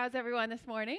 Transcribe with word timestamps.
How's 0.00 0.14
everyone 0.14 0.48
this 0.48 0.66
morning? 0.66 0.96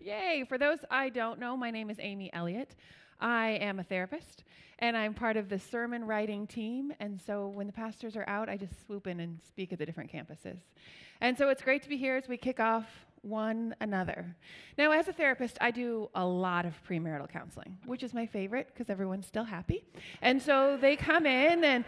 Yay. 0.00 0.44
For 0.48 0.58
those 0.58 0.78
I 0.92 1.08
don't 1.08 1.40
know, 1.40 1.56
my 1.56 1.72
name 1.72 1.90
is 1.90 1.96
Amy 1.98 2.32
Elliott. 2.32 2.76
I 3.20 3.58
am 3.60 3.80
a 3.80 3.82
therapist 3.82 4.44
and 4.78 4.96
I'm 4.96 5.12
part 5.12 5.36
of 5.36 5.48
the 5.48 5.58
sermon 5.58 6.06
writing 6.06 6.46
team. 6.46 6.92
And 7.00 7.20
so 7.20 7.48
when 7.48 7.66
the 7.66 7.72
pastors 7.72 8.14
are 8.14 8.24
out, 8.28 8.48
I 8.48 8.56
just 8.56 8.86
swoop 8.86 9.08
in 9.08 9.18
and 9.18 9.40
speak 9.42 9.72
at 9.72 9.80
the 9.80 9.86
different 9.86 10.12
campuses. 10.12 10.58
And 11.20 11.36
so 11.36 11.48
it's 11.48 11.62
great 11.62 11.82
to 11.82 11.88
be 11.88 11.96
here 11.96 12.14
as 12.14 12.28
we 12.28 12.36
kick 12.36 12.60
off 12.60 12.86
one 13.22 13.74
another. 13.80 14.36
Now, 14.78 14.92
as 14.92 15.08
a 15.08 15.12
therapist, 15.12 15.58
I 15.60 15.72
do 15.72 16.10
a 16.14 16.24
lot 16.24 16.66
of 16.66 16.74
premarital 16.88 17.28
counseling, 17.28 17.76
which 17.86 18.04
is 18.04 18.14
my 18.14 18.24
favorite 18.24 18.68
because 18.72 18.88
everyone's 18.88 19.26
still 19.26 19.42
happy. 19.42 19.82
And 20.22 20.40
so 20.40 20.78
they 20.80 20.94
come 20.94 21.26
in 21.26 21.64
and 21.64 21.84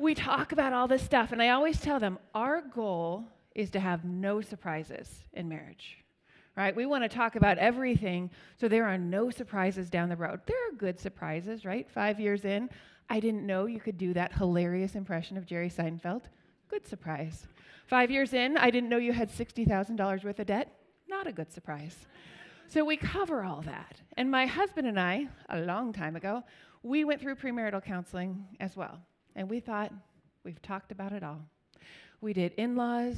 we 0.00 0.16
talk 0.16 0.50
about 0.50 0.72
all 0.72 0.88
this 0.88 1.04
stuff, 1.04 1.30
and 1.30 1.40
I 1.40 1.50
always 1.50 1.80
tell 1.80 2.00
them 2.00 2.18
our 2.34 2.60
goal 2.60 3.26
is 3.58 3.70
to 3.70 3.80
have 3.80 4.04
no 4.04 4.40
surprises 4.40 5.24
in 5.32 5.48
marriage. 5.48 5.98
Right? 6.56 6.74
We 6.74 6.86
want 6.86 7.02
to 7.02 7.08
talk 7.08 7.34
about 7.34 7.58
everything 7.58 8.30
so 8.56 8.68
there 8.68 8.86
are 8.86 8.96
no 8.96 9.30
surprises 9.30 9.90
down 9.90 10.08
the 10.08 10.16
road. 10.16 10.40
There 10.46 10.68
are 10.68 10.76
good 10.76 10.98
surprises, 10.98 11.64
right? 11.64 11.88
Five 11.90 12.20
years 12.20 12.44
in, 12.44 12.70
I 13.10 13.18
didn't 13.18 13.46
know 13.46 13.66
you 13.66 13.80
could 13.80 13.98
do 13.98 14.14
that 14.14 14.32
hilarious 14.32 14.94
impression 14.94 15.36
of 15.36 15.44
Jerry 15.44 15.70
Seinfeld. 15.70 16.22
Good 16.68 16.86
surprise. 16.86 17.46
Five 17.88 18.12
years 18.12 18.32
in, 18.32 18.56
I 18.56 18.70
didn't 18.70 18.90
know 18.90 18.98
you 18.98 19.12
had 19.12 19.30
$60,000 19.30 20.24
worth 20.24 20.38
of 20.38 20.46
debt. 20.46 20.72
Not 21.08 21.26
a 21.26 21.32
good 21.32 21.52
surprise. 21.52 21.96
So 22.68 22.84
we 22.84 22.96
cover 22.96 23.42
all 23.42 23.62
that. 23.62 24.00
And 24.16 24.30
my 24.30 24.46
husband 24.46 24.86
and 24.86 25.00
I, 25.00 25.26
a 25.48 25.60
long 25.60 25.92
time 25.92 26.14
ago, 26.14 26.44
we 26.84 27.04
went 27.04 27.20
through 27.20 27.36
premarital 27.36 27.84
counseling 27.84 28.44
as 28.60 28.76
well. 28.76 29.00
And 29.34 29.50
we 29.50 29.58
thought, 29.58 29.92
we've 30.44 30.62
talked 30.62 30.92
about 30.92 31.12
it 31.12 31.24
all. 31.24 31.40
We 32.20 32.32
did 32.32 32.52
in 32.54 32.76
laws, 32.76 33.16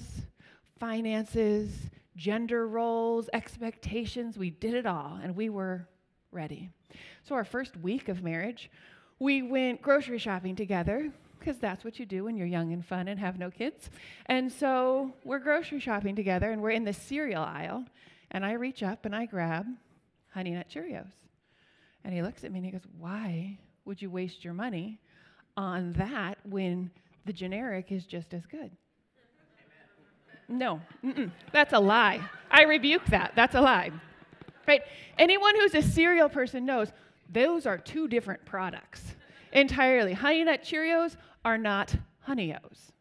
finances, 0.79 1.71
gender 2.17 2.67
roles, 2.67 3.29
expectations. 3.33 4.37
We 4.37 4.51
did 4.51 4.75
it 4.75 4.87
all, 4.87 5.19
and 5.23 5.35
we 5.35 5.49
were 5.49 5.89
ready. 6.33 6.71
So, 7.23 7.35
our 7.35 7.45
first 7.45 7.77
week 7.77 8.09
of 8.09 8.23
marriage, 8.23 8.71
we 9.19 9.43
went 9.43 9.83
grocery 9.83 10.19
shopping 10.19 10.57
together 10.57 11.11
because 11.39 11.59
that's 11.59 11.85
what 11.85 11.99
you 11.99 12.05
do 12.05 12.25
when 12.25 12.37
you're 12.37 12.47
young 12.47 12.73
and 12.73 12.85
fun 12.85 13.09
and 13.09 13.19
have 13.19 13.39
no 13.39 13.51
kids. 13.51 13.89
And 14.27 14.53
so, 14.53 15.15
we're 15.25 15.39
grocery 15.39 15.81
shopping 15.81 16.15
together, 16.15 16.51
and 16.51 16.61
we're 16.61 16.71
in 16.71 16.85
the 16.85 16.93
cereal 16.93 17.43
aisle, 17.43 17.87
and 18.31 18.45
I 18.45 18.53
reach 18.53 18.83
up 18.83 19.07
and 19.07 19.15
I 19.15 19.27
grab 19.27 19.67
Honey 20.35 20.51
Nut 20.51 20.67
Cheerios. 20.73 21.13
And 22.05 22.15
he 22.15 22.23
looks 22.23 22.45
at 22.45 22.53
me 22.53 22.59
and 22.59 22.67
he 22.67 22.73
goes, 22.73 22.87
Why 22.99 23.59
would 23.85 24.01
you 24.01 24.11
waste 24.11 24.45
your 24.45 24.55
money 24.55 25.01
on 25.57 25.93
that 25.95 26.39
when 26.45 26.91
the 27.25 27.33
generic 27.33 27.93
is 27.93 28.07
just 28.07 28.35
as 28.35 28.47
good. 28.47 28.71
No, 30.51 30.81
that's 31.53 31.73
a 31.73 31.79
lie. 31.79 32.21
I 32.51 32.65
rebuke 32.65 33.07
that. 33.07 33.33
That's 33.37 33.55
a 33.55 33.61
lie. 33.61 33.91
Right? 34.67 34.83
Anyone 35.17 35.55
who's 35.55 35.75
a 35.75 35.83
cereal 35.83 36.29
person 36.29 36.67
knows 36.67 36.89
those 37.33 37.67
are 37.67 37.79
two 37.79 38.09
different 38.09 38.45
products 38.45 39.15
entirely. 39.53 40.13
Honey 40.13 40.45
Nut 40.45 40.63
Cheerios 40.63 41.17
are 41.45 41.57
not 41.57 41.95
Honeyos. 42.27 42.93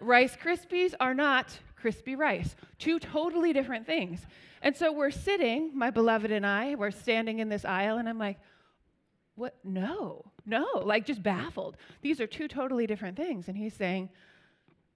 Rice 0.00 0.36
Krispies 0.36 0.94
are 1.00 1.14
not 1.14 1.58
crispy 1.76 2.16
rice. 2.16 2.56
Two 2.78 2.98
totally 2.98 3.52
different 3.52 3.86
things. 3.86 4.26
And 4.62 4.74
so 4.74 4.92
we're 4.92 5.10
sitting, 5.10 5.70
my 5.72 5.90
beloved 5.90 6.30
and 6.30 6.44
I, 6.44 6.74
we're 6.74 6.90
standing 6.90 7.38
in 7.38 7.48
this 7.48 7.64
aisle, 7.64 7.98
and 7.98 8.08
I'm 8.08 8.18
like, 8.18 8.38
what? 9.36 9.54
No, 9.62 10.24
no, 10.44 10.66
like 10.82 11.06
just 11.06 11.22
baffled. 11.22 11.76
These 12.02 12.20
are 12.20 12.26
two 12.26 12.48
totally 12.48 12.86
different 12.86 13.16
things. 13.16 13.48
And 13.48 13.56
he's 13.56 13.74
saying, 13.74 14.08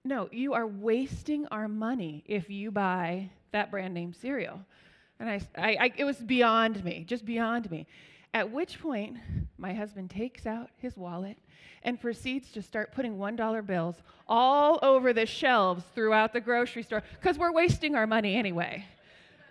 no, 0.03 0.29
you 0.31 0.53
are 0.53 0.65
wasting 0.65 1.45
our 1.47 1.67
money 1.67 2.23
if 2.25 2.49
you 2.49 2.71
buy 2.71 3.29
that 3.51 3.69
brand 3.69 3.93
name 3.93 4.13
cereal. 4.13 4.59
And 5.19 5.29
I, 5.29 5.41
I, 5.55 5.77
I, 5.79 5.93
it 5.95 6.03
was 6.03 6.17
beyond 6.17 6.83
me, 6.83 7.03
just 7.07 7.25
beyond 7.25 7.69
me. 7.69 7.85
At 8.33 8.51
which 8.51 8.81
point, 8.81 9.17
my 9.57 9.73
husband 9.73 10.09
takes 10.09 10.47
out 10.47 10.69
his 10.77 10.97
wallet 10.97 11.37
and 11.83 11.99
proceeds 11.99 12.51
to 12.53 12.61
start 12.61 12.93
putting 12.93 13.17
$1 13.17 13.65
bills 13.65 13.95
all 14.27 14.79
over 14.81 15.13
the 15.13 15.25
shelves 15.25 15.83
throughout 15.93 16.33
the 16.33 16.39
grocery 16.39 16.81
store 16.81 17.03
because 17.19 17.37
we're 17.37 17.51
wasting 17.51 17.95
our 17.95 18.07
money 18.07 18.35
anyway. 18.35 18.85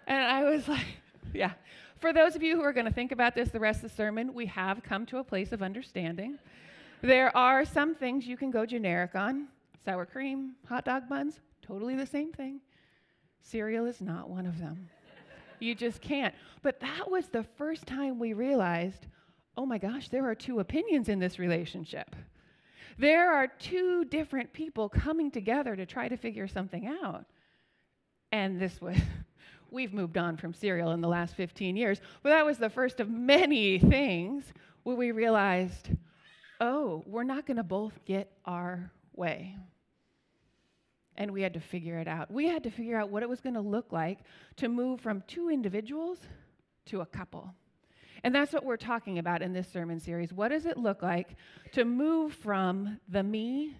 And 0.06 0.22
I 0.25 0.44
was 0.44 0.66
like, 0.66 0.87
yeah. 1.34 1.53
For 1.99 2.12
those 2.12 2.34
of 2.34 2.43
you 2.43 2.56
who 2.56 2.62
are 2.62 2.72
going 2.72 2.87
to 2.87 2.93
think 2.93 3.12
about 3.12 3.34
this 3.34 3.50
the 3.50 3.60
rest 3.60 3.84
of 3.84 3.91
the 3.91 3.97
sermon, 3.97 4.33
we 4.34 4.47
have 4.47 4.83
come 4.83 5.05
to 5.06 5.19
a 5.19 5.25
place 5.25 5.53
of 5.53 5.62
understanding. 5.62 6.39
There 7.03 7.37
are 7.37 7.65
some 7.65 7.94
things 7.94 8.27
you 8.27 8.37
can 8.37 8.50
go 8.50 8.65
generic 8.65 9.15
on 9.15 9.49
sour 9.85 10.07
cream, 10.07 10.55
hot 10.67 10.85
dog 10.85 11.09
buns, 11.09 11.41
totally 11.63 11.97
the 11.97 12.07
same 12.07 12.33
thing. 12.33 12.61
Cereal 13.43 13.87
is 13.87 14.01
not 14.01 14.29
one 14.29 14.47
of 14.47 14.59
them. 14.59 14.89
you 15.59 15.75
just 15.75 16.01
can't. 16.01 16.35
But 16.63 16.81
that 16.81 17.11
was 17.11 17.29
the 17.29 17.45
first 17.57 17.87
time 17.87 18.19
we 18.19 18.33
realized 18.33 19.07
oh 19.57 19.67
my 19.67 19.77
gosh, 19.77 20.09
there 20.09 20.27
are 20.27 20.35
two 20.35 20.61
opinions 20.61 21.11
in 21.11 21.19
this 21.19 21.39
relationship. 21.39 22.17
There 22.99 23.33
are 23.33 23.47
two 23.47 24.07
different 24.07 24.53
people 24.55 24.89
coming 24.89 25.31
together 25.31 25.77
to 25.77 25.85
try 25.85 26.09
to 26.09 26.17
figure 26.17 26.49
something 26.49 26.87
out. 27.03 27.27
And 28.33 28.59
this 28.61 28.81
was 28.81 28.97
we've 29.71 29.93
moved 29.93 30.17
on 30.17 30.37
from 30.37 30.55
cereal 30.55 30.93
in 30.93 31.01
the 31.01 31.09
last 31.09 31.35
15 31.35 31.77
years, 31.77 32.01
but 32.23 32.31
that 32.31 32.47
was 32.47 32.59
the 32.59 32.71
first 32.71 33.01
of 33.01 33.11
many 33.11 33.79
things 33.79 34.45
where 34.83 34.97
we 34.97 35.13
realized, 35.13 35.91
oh, 36.61 37.05
we're 37.07 37.23
not 37.23 37.47
going 37.47 37.59
to 37.59 37.63
both 37.63 37.93
get 38.05 38.33
our 38.47 38.91
way. 39.15 39.57
And 41.21 41.33
we 41.33 41.43
had 41.43 41.53
to 41.53 41.61
figure 41.61 41.99
it 41.99 42.09
out. 42.09 42.31
We 42.31 42.49
had 42.49 42.63
to 42.63 42.71
figure 42.71 42.99
out 42.99 43.11
what 43.11 43.23
it 43.23 43.29
was 43.29 43.43
going 43.43 43.55
to 43.55 43.61
look 43.61 43.93
like 43.93 44.21
to 44.57 44.71
move 44.71 45.03
from 45.03 45.23
two 45.29 45.51
individuals 45.51 46.19
to 46.87 47.03
a 47.03 47.07
couple. 47.07 47.53
And 48.25 48.35
that's 48.35 48.55
what 48.55 48.65
we're 48.65 48.79
talking 48.79 49.19
about 49.19 49.43
in 49.43 49.53
this 49.53 49.69
sermon 49.69 50.01
series. 50.01 50.33
What 50.33 50.49
does 50.49 50.65
it 50.65 50.79
look 50.79 51.03
like 51.03 51.37
to 51.73 51.85
move 51.85 52.33
from 52.33 52.99
the 53.07 53.23
me 53.23 53.77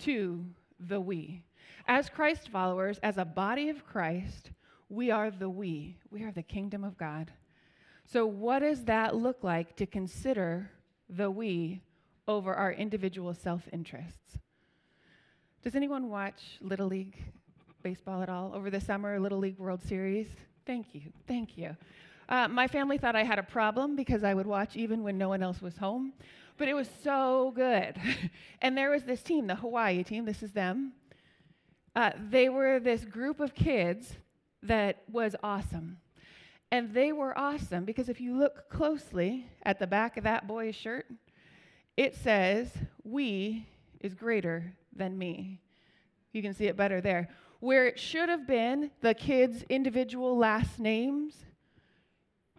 to 0.00 0.44
the 0.78 1.00
we? 1.00 1.42
As 1.88 2.10
Christ 2.10 2.50
followers, 2.50 3.00
as 3.02 3.16
a 3.16 3.24
body 3.24 3.70
of 3.70 3.86
Christ, 3.86 4.50
we 4.90 5.10
are 5.10 5.30
the 5.30 5.48
we, 5.48 5.96
we 6.10 6.24
are 6.24 6.32
the 6.32 6.42
kingdom 6.42 6.84
of 6.84 6.98
God. 6.98 7.32
So, 8.04 8.26
what 8.26 8.58
does 8.58 8.84
that 8.84 9.16
look 9.16 9.42
like 9.42 9.76
to 9.76 9.86
consider 9.86 10.70
the 11.08 11.30
we 11.30 11.80
over 12.28 12.52
our 12.52 12.70
individual 12.70 13.32
self 13.32 13.66
interests? 13.72 14.36
Does 15.66 15.74
anyone 15.74 16.08
watch 16.08 16.58
Little 16.60 16.86
League 16.86 17.16
baseball 17.82 18.22
at 18.22 18.28
all 18.28 18.52
over 18.54 18.70
the 18.70 18.80
summer, 18.80 19.18
Little 19.18 19.40
League 19.40 19.58
World 19.58 19.82
Series? 19.82 20.28
Thank 20.64 20.94
you, 20.94 21.00
thank 21.26 21.58
you. 21.58 21.76
Uh, 22.28 22.46
my 22.46 22.68
family 22.68 22.98
thought 22.98 23.16
I 23.16 23.24
had 23.24 23.40
a 23.40 23.42
problem 23.42 23.96
because 23.96 24.22
I 24.22 24.32
would 24.32 24.46
watch 24.46 24.76
even 24.76 25.02
when 25.02 25.18
no 25.18 25.28
one 25.28 25.42
else 25.42 25.60
was 25.60 25.76
home, 25.76 26.12
but 26.56 26.68
it 26.68 26.74
was 26.74 26.88
so 27.02 27.52
good. 27.56 27.96
and 28.62 28.78
there 28.78 28.90
was 28.90 29.02
this 29.02 29.24
team, 29.24 29.48
the 29.48 29.56
Hawaii 29.56 30.04
team, 30.04 30.24
this 30.24 30.40
is 30.40 30.52
them. 30.52 30.92
Uh, 31.96 32.12
they 32.30 32.48
were 32.48 32.78
this 32.78 33.04
group 33.04 33.40
of 33.40 33.52
kids 33.52 34.12
that 34.62 35.02
was 35.10 35.34
awesome. 35.42 35.98
And 36.70 36.94
they 36.94 37.10
were 37.10 37.36
awesome 37.36 37.84
because 37.84 38.08
if 38.08 38.20
you 38.20 38.38
look 38.38 38.70
closely 38.70 39.48
at 39.64 39.80
the 39.80 39.88
back 39.88 40.16
of 40.16 40.22
that 40.22 40.46
boy's 40.46 40.76
shirt, 40.76 41.06
it 41.96 42.14
says, 42.14 42.70
We 43.02 43.66
is 44.00 44.14
greater 44.14 44.72
than 44.98 45.16
me. 45.16 45.60
You 46.32 46.42
can 46.42 46.54
see 46.54 46.66
it 46.66 46.76
better 46.76 47.00
there. 47.00 47.28
Where 47.60 47.86
it 47.86 47.98
should 47.98 48.28
have 48.28 48.46
been 48.46 48.90
the 49.00 49.14
kids' 49.14 49.64
individual 49.68 50.36
last 50.36 50.78
names, 50.78 51.44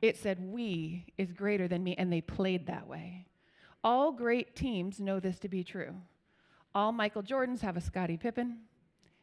it 0.01 0.17
said, 0.17 0.39
We 0.39 1.05
is 1.17 1.31
greater 1.31 1.67
than 1.67 1.83
me. 1.83 1.95
And 1.97 2.11
they 2.11 2.21
played 2.21 2.67
that 2.67 2.87
way. 2.87 3.27
All 3.83 4.11
great 4.11 4.55
teams 4.55 4.99
know 4.99 5.19
this 5.19 5.39
to 5.39 5.49
be 5.49 5.63
true. 5.63 5.95
All 6.73 6.91
Michael 6.91 7.23
Jordans 7.23 7.61
have 7.61 7.77
a 7.77 7.81
Scottie 7.81 8.17
Pippen. 8.17 8.57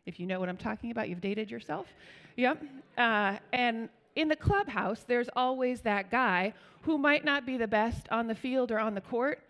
If 0.06 0.20
you 0.20 0.26
know 0.26 0.38
what 0.38 0.48
I'm 0.48 0.56
talking 0.56 0.90
about, 0.90 1.08
you've 1.08 1.20
dated 1.20 1.50
yourself. 1.50 1.86
Yep. 2.36 2.62
Uh, 2.96 3.36
and 3.52 3.88
in 4.16 4.28
the 4.28 4.36
clubhouse, 4.36 5.00
there's 5.06 5.28
always 5.34 5.80
that 5.82 6.10
guy 6.10 6.54
who 6.82 6.98
might 6.98 7.24
not 7.24 7.46
be 7.46 7.56
the 7.56 7.66
best 7.66 8.08
on 8.10 8.26
the 8.26 8.34
field 8.34 8.70
or 8.70 8.78
on 8.78 8.94
the 8.94 9.00
court, 9.00 9.40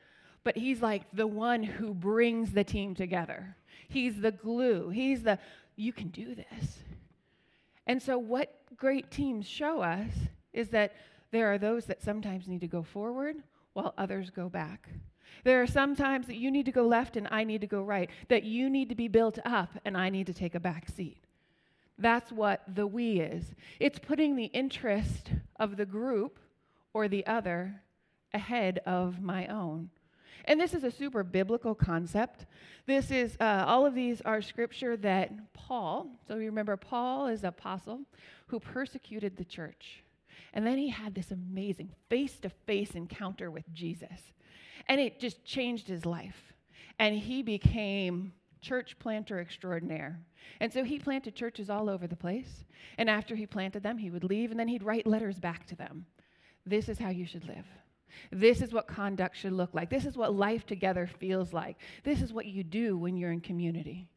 but 0.44 0.56
he's 0.56 0.82
like 0.82 1.02
the 1.12 1.26
one 1.26 1.62
who 1.62 1.94
brings 1.94 2.52
the 2.52 2.64
team 2.64 2.94
together. 2.94 3.56
He's 3.88 4.20
the 4.20 4.32
glue. 4.32 4.90
He's 4.90 5.22
the, 5.22 5.38
you 5.76 5.92
can 5.92 6.08
do 6.08 6.34
this. 6.34 6.78
And 7.86 8.00
so, 8.00 8.18
what 8.18 8.60
great 8.76 9.10
teams 9.10 9.46
show 9.46 9.80
us 9.80 10.10
is 10.52 10.68
that 10.68 10.94
there 11.32 11.52
are 11.52 11.58
those 11.58 11.86
that 11.86 12.02
sometimes 12.02 12.46
need 12.46 12.60
to 12.60 12.68
go 12.68 12.82
forward 12.82 13.36
while 13.72 13.94
others 13.98 14.30
go 14.30 14.48
back. 14.48 14.88
There 15.42 15.60
are 15.60 15.66
some 15.66 15.96
times 15.96 16.26
that 16.28 16.36
you 16.36 16.50
need 16.50 16.66
to 16.66 16.72
go 16.72 16.86
left 16.86 17.16
and 17.16 17.26
I 17.30 17.44
need 17.44 17.60
to 17.62 17.66
go 17.66 17.82
right, 17.82 18.08
that 18.28 18.44
you 18.44 18.70
need 18.70 18.88
to 18.90 18.94
be 18.94 19.08
built 19.08 19.38
up 19.44 19.70
and 19.84 19.96
I 19.96 20.08
need 20.08 20.26
to 20.28 20.34
take 20.34 20.54
a 20.54 20.60
back 20.60 20.88
seat. 20.88 21.24
That's 21.98 22.32
what 22.32 22.62
the 22.72 22.86
we 22.86 23.20
is. 23.20 23.54
It's 23.78 23.98
putting 23.98 24.36
the 24.36 24.46
interest 24.46 25.30
of 25.58 25.76
the 25.76 25.86
group 25.86 26.38
or 26.92 27.08
the 27.08 27.26
other 27.26 27.82
ahead 28.32 28.80
of 28.86 29.20
my 29.20 29.46
own. 29.46 29.90
And 30.46 30.60
this 30.60 30.74
is 30.74 30.84
a 30.84 30.90
super 30.90 31.22
biblical 31.22 31.74
concept. 31.74 32.46
This 32.86 33.10
is, 33.10 33.36
uh, 33.40 33.64
all 33.66 33.86
of 33.86 33.94
these 33.94 34.20
are 34.22 34.42
scripture 34.42 34.96
that 34.98 35.52
Paul, 35.54 36.08
so 36.28 36.36
you 36.36 36.46
remember, 36.46 36.76
Paul 36.76 37.28
is 37.28 37.44
apostle 37.44 38.00
who 38.48 38.60
persecuted 38.60 39.36
the 39.36 39.44
church. 39.44 40.04
And 40.52 40.66
then 40.66 40.78
he 40.78 40.88
had 40.88 41.14
this 41.14 41.30
amazing 41.30 41.90
face 42.08 42.38
to 42.40 42.48
face 42.48 42.92
encounter 42.92 43.50
with 43.50 43.64
Jesus. 43.72 44.32
And 44.88 45.00
it 45.00 45.18
just 45.18 45.44
changed 45.44 45.88
his 45.88 46.04
life. 46.04 46.52
And 46.98 47.16
he 47.16 47.42
became 47.42 48.32
church 48.60 48.96
planter 48.98 49.40
extraordinaire. 49.40 50.20
And 50.60 50.72
so 50.72 50.84
he 50.84 50.98
planted 50.98 51.34
churches 51.34 51.70
all 51.70 51.88
over 51.88 52.06
the 52.06 52.16
place. 52.16 52.64
And 52.98 53.10
after 53.10 53.34
he 53.34 53.46
planted 53.46 53.82
them, 53.82 53.98
he 53.98 54.10
would 54.10 54.24
leave 54.24 54.50
and 54.50 54.60
then 54.60 54.68
he'd 54.68 54.82
write 54.82 55.06
letters 55.06 55.38
back 55.38 55.66
to 55.66 55.76
them. 55.76 56.06
This 56.66 56.88
is 56.88 56.98
how 56.98 57.10
you 57.10 57.26
should 57.26 57.46
live. 57.46 57.66
This 58.30 58.62
is 58.62 58.72
what 58.72 58.86
conduct 58.86 59.36
should 59.36 59.52
look 59.52 59.74
like. 59.74 59.90
This 59.90 60.06
is 60.06 60.16
what 60.16 60.34
life 60.34 60.66
together 60.66 61.06
feels 61.06 61.52
like. 61.52 61.78
This 62.02 62.22
is 62.22 62.32
what 62.32 62.46
you 62.46 62.62
do 62.62 62.96
when 62.96 63.16
you're 63.16 63.32
in 63.32 63.40
community. 63.40 64.08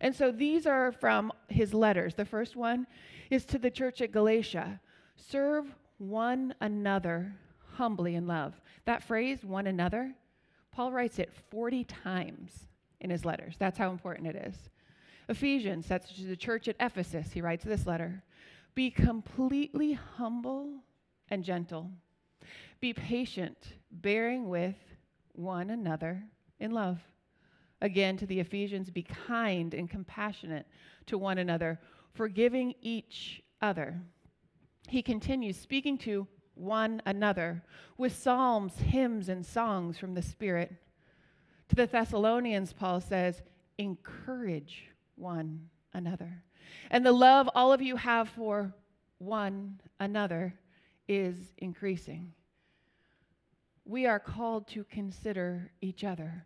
And 0.00 0.14
so 0.14 0.30
these 0.30 0.66
are 0.66 0.92
from 0.92 1.32
his 1.48 1.72
letters. 1.72 2.14
The 2.14 2.24
first 2.24 2.56
one 2.56 2.86
is 3.30 3.44
to 3.46 3.58
the 3.58 3.70
church 3.70 4.00
at 4.00 4.12
Galatia 4.12 4.80
serve 5.16 5.74
one 5.98 6.54
another 6.60 7.34
humbly 7.74 8.14
in 8.14 8.26
love. 8.26 8.60
That 8.84 9.02
phrase, 9.02 9.44
one 9.44 9.66
another, 9.66 10.14
Paul 10.72 10.92
writes 10.92 11.18
it 11.18 11.32
40 11.50 11.84
times 11.84 12.66
in 13.00 13.10
his 13.10 13.24
letters. 13.24 13.56
That's 13.58 13.78
how 13.78 13.90
important 13.90 14.28
it 14.28 14.36
is. 14.36 14.54
Ephesians, 15.28 15.88
that's 15.88 16.12
to 16.12 16.24
the 16.24 16.36
church 16.36 16.68
at 16.68 16.76
Ephesus, 16.78 17.32
he 17.32 17.40
writes 17.40 17.64
this 17.64 17.86
letter 17.86 18.22
Be 18.74 18.90
completely 18.90 19.94
humble 19.94 20.82
and 21.28 21.42
gentle. 21.42 21.90
Be 22.80 22.92
patient, 22.92 23.74
bearing 23.90 24.48
with 24.48 24.76
one 25.32 25.70
another 25.70 26.22
in 26.58 26.70
love. 26.70 26.98
Again, 27.80 28.16
to 28.18 28.26
the 28.26 28.40
Ephesians, 28.40 28.90
be 28.90 29.02
kind 29.02 29.74
and 29.74 29.88
compassionate 29.88 30.66
to 31.06 31.18
one 31.18 31.38
another, 31.38 31.78
forgiving 32.14 32.74
each 32.80 33.42
other. 33.60 34.00
He 34.88 35.02
continues 35.02 35.58
speaking 35.58 35.98
to 35.98 36.26
one 36.54 37.02
another 37.04 37.62
with 37.98 38.16
psalms, 38.16 38.78
hymns, 38.78 39.28
and 39.28 39.44
songs 39.44 39.98
from 39.98 40.14
the 40.14 40.22
Spirit. 40.22 40.72
To 41.68 41.76
the 41.76 41.86
Thessalonians, 41.86 42.72
Paul 42.72 43.00
says, 43.00 43.42
encourage 43.78 44.84
one 45.16 45.68
another. 45.92 46.42
And 46.90 47.04
the 47.04 47.12
love 47.12 47.48
all 47.54 47.72
of 47.72 47.82
you 47.82 47.96
have 47.96 48.28
for 48.28 48.72
one 49.18 49.80
another 50.00 50.54
is 51.08 51.36
increasing. 51.58 52.32
We 53.84 54.06
are 54.06 54.18
called 54.18 54.66
to 54.68 54.84
consider 54.84 55.70
each 55.80 56.04
other. 56.04 56.44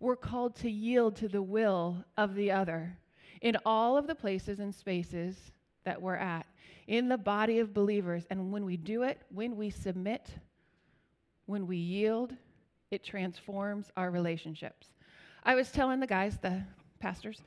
We're 0.00 0.16
called 0.16 0.56
to 0.56 0.70
yield 0.70 1.16
to 1.16 1.28
the 1.28 1.42
will 1.42 2.04
of 2.16 2.34
the 2.34 2.50
other 2.50 2.98
in 3.42 3.56
all 3.66 3.96
of 3.96 4.06
the 4.06 4.14
places 4.14 4.58
and 4.60 4.74
spaces 4.74 5.36
that 5.84 6.00
we're 6.00 6.16
at 6.16 6.46
in 6.86 7.08
the 7.08 7.18
body 7.18 7.58
of 7.58 7.74
believers. 7.74 8.26
And 8.30 8.50
when 8.52 8.64
we 8.64 8.76
do 8.76 9.02
it, 9.02 9.20
when 9.30 9.56
we 9.56 9.70
submit, 9.70 10.30
when 11.46 11.66
we 11.66 11.76
yield, 11.76 12.34
it 12.90 13.04
transforms 13.04 13.90
our 13.96 14.10
relationships. 14.10 14.88
I 15.44 15.54
was 15.54 15.70
telling 15.70 16.00
the 16.00 16.06
guys, 16.06 16.38
the 16.38 16.62
pastors, 17.00 17.42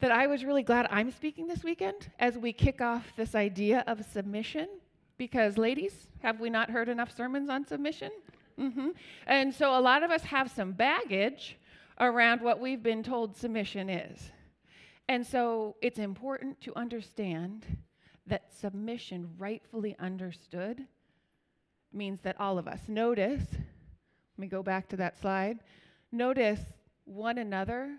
that 0.00 0.10
I 0.10 0.26
was 0.26 0.44
really 0.44 0.62
glad 0.62 0.86
I'm 0.90 1.10
speaking 1.10 1.46
this 1.46 1.64
weekend 1.64 2.10
as 2.18 2.36
we 2.36 2.52
kick 2.52 2.80
off 2.80 3.12
this 3.16 3.34
idea 3.34 3.84
of 3.86 4.04
submission. 4.04 4.68
Because, 5.16 5.58
ladies, 5.58 6.08
have 6.22 6.40
we 6.40 6.50
not 6.50 6.70
heard 6.70 6.88
enough 6.88 7.14
sermons 7.16 7.48
on 7.48 7.66
submission? 7.66 8.10
Mm-hmm. 8.58 8.88
And 9.26 9.54
so, 9.54 9.78
a 9.78 9.80
lot 9.80 10.02
of 10.02 10.10
us 10.10 10.22
have 10.22 10.50
some 10.50 10.72
baggage 10.72 11.56
around 12.00 12.40
what 12.40 12.60
we've 12.60 12.82
been 12.82 13.02
told 13.02 13.36
submission 13.36 13.88
is. 13.88 14.30
And 15.08 15.26
so, 15.26 15.76
it's 15.82 15.98
important 15.98 16.60
to 16.62 16.76
understand 16.76 17.64
that 18.26 18.52
submission, 18.52 19.30
rightfully 19.38 19.96
understood, 19.98 20.84
means 21.92 22.20
that 22.22 22.40
all 22.40 22.58
of 22.58 22.66
us, 22.66 22.80
notice, 22.88 23.44
let 23.52 24.38
me 24.38 24.46
go 24.46 24.62
back 24.62 24.88
to 24.88 24.96
that 24.96 25.20
slide, 25.20 25.60
notice 26.10 26.60
one 27.04 27.38
another 27.38 27.98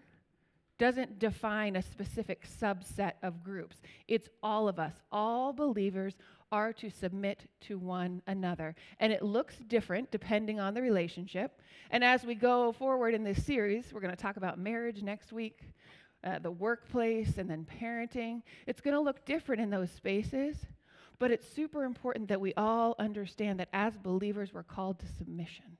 doesn't 0.77 1.19
define 1.19 1.75
a 1.75 1.81
specific 1.81 2.45
subset 2.45 3.13
of 3.23 3.43
groups. 3.43 3.77
It's 4.07 4.27
all 4.43 4.67
of 4.67 4.77
us. 4.77 4.93
All 5.11 5.53
believers 5.53 6.15
are 6.51 6.73
to 6.73 6.89
submit 6.89 7.49
to 7.61 7.77
one 7.77 8.21
another. 8.27 8.75
And 8.99 9.11
it 9.11 9.23
looks 9.23 9.55
different 9.67 10.11
depending 10.11 10.59
on 10.59 10.73
the 10.73 10.81
relationship. 10.81 11.61
And 11.91 12.03
as 12.03 12.23
we 12.23 12.35
go 12.35 12.71
forward 12.71 13.13
in 13.13 13.23
this 13.23 13.43
series, 13.45 13.93
we're 13.93 14.01
going 14.01 14.15
to 14.15 14.21
talk 14.21 14.37
about 14.37 14.59
marriage 14.59 15.01
next 15.01 15.33
week 15.33 15.61
uh, 16.25 16.39
the 16.39 16.51
workplace, 16.51 17.37
and 17.37 17.49
then 17.49 17.65
parenting. 17.79 18.41
It's 18.65 18.81
going 18.81 18.95
to 18.95 18.99
look 18.99 19.25
different 19.25 19.61
in 19.61 19.69
those 19.69 19.91
spaces, 19.91 20.57
but 21.19 21.31
it's 21.31 21.47
super 21.47 21.83
important 21.83 22.27
that 22.29 22.41
we 22.41 22.53
all 22.55 22.95
understand 22.99 23.59
that 23.59 23.69
as 23.73 23.95
believers, 23.97 24.53
we're 24.53 24.63
called 24.63 24.99
to 24.99 25.05
submission. 25.07 25.77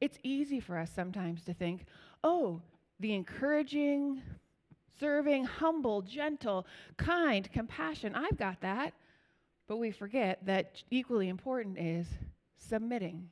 It's 0.00 0.18
easy 0.22 0.60
for 0.60 0.78
us 0.78 0.90
sometimes 0.94 1.44
to 1.44 1.54
think, 1.54 1.84
oh, 2.24 2.62
the 3.00 3.12
encouraging, 3.14 4.22
serving, 4.98 5.44
humble, 5.44 6.02
gentle, 6.02 6.66
kind, 6.96 7.50
compassion, 7.52 8.14
I've 8.14 8.38
got 8.38 8.60
that. 8.60 8.94
But 9.70 9.76
we 9.76 9.92
forget 9.92 10.40
that 10.46 10.82
equally 10.90 11.28
important 11.28 11.78
is 11.78 12.08
submitting. 12.56 13.28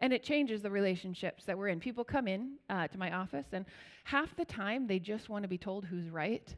And 0.00 0.12
it 0.12 0.22
changes 0.22 0.60
the 0.60 0.70
relationships 0.70 1.46
that 1.46 1.56
we're 1.56 1.68
in. 1.68 1.80
People 1.80 2.04
come 2.04 2.28
in 2.28 2.56
uh, 2.68 2.88
to 2.88 2.98
my 2.98 3.14
office, 3.14 3.46
and 3.52 3.64
half 4.04 4.36
the 4.36 4.44
time 4.44 4.86
they 4.86 4.98
just 4.98 5.30
want 5.30 5.44
to 5.44 5.48
be 5.48 5.56
told 5.56 5.86
who's 5.86 6.10
right, 6.10 6.54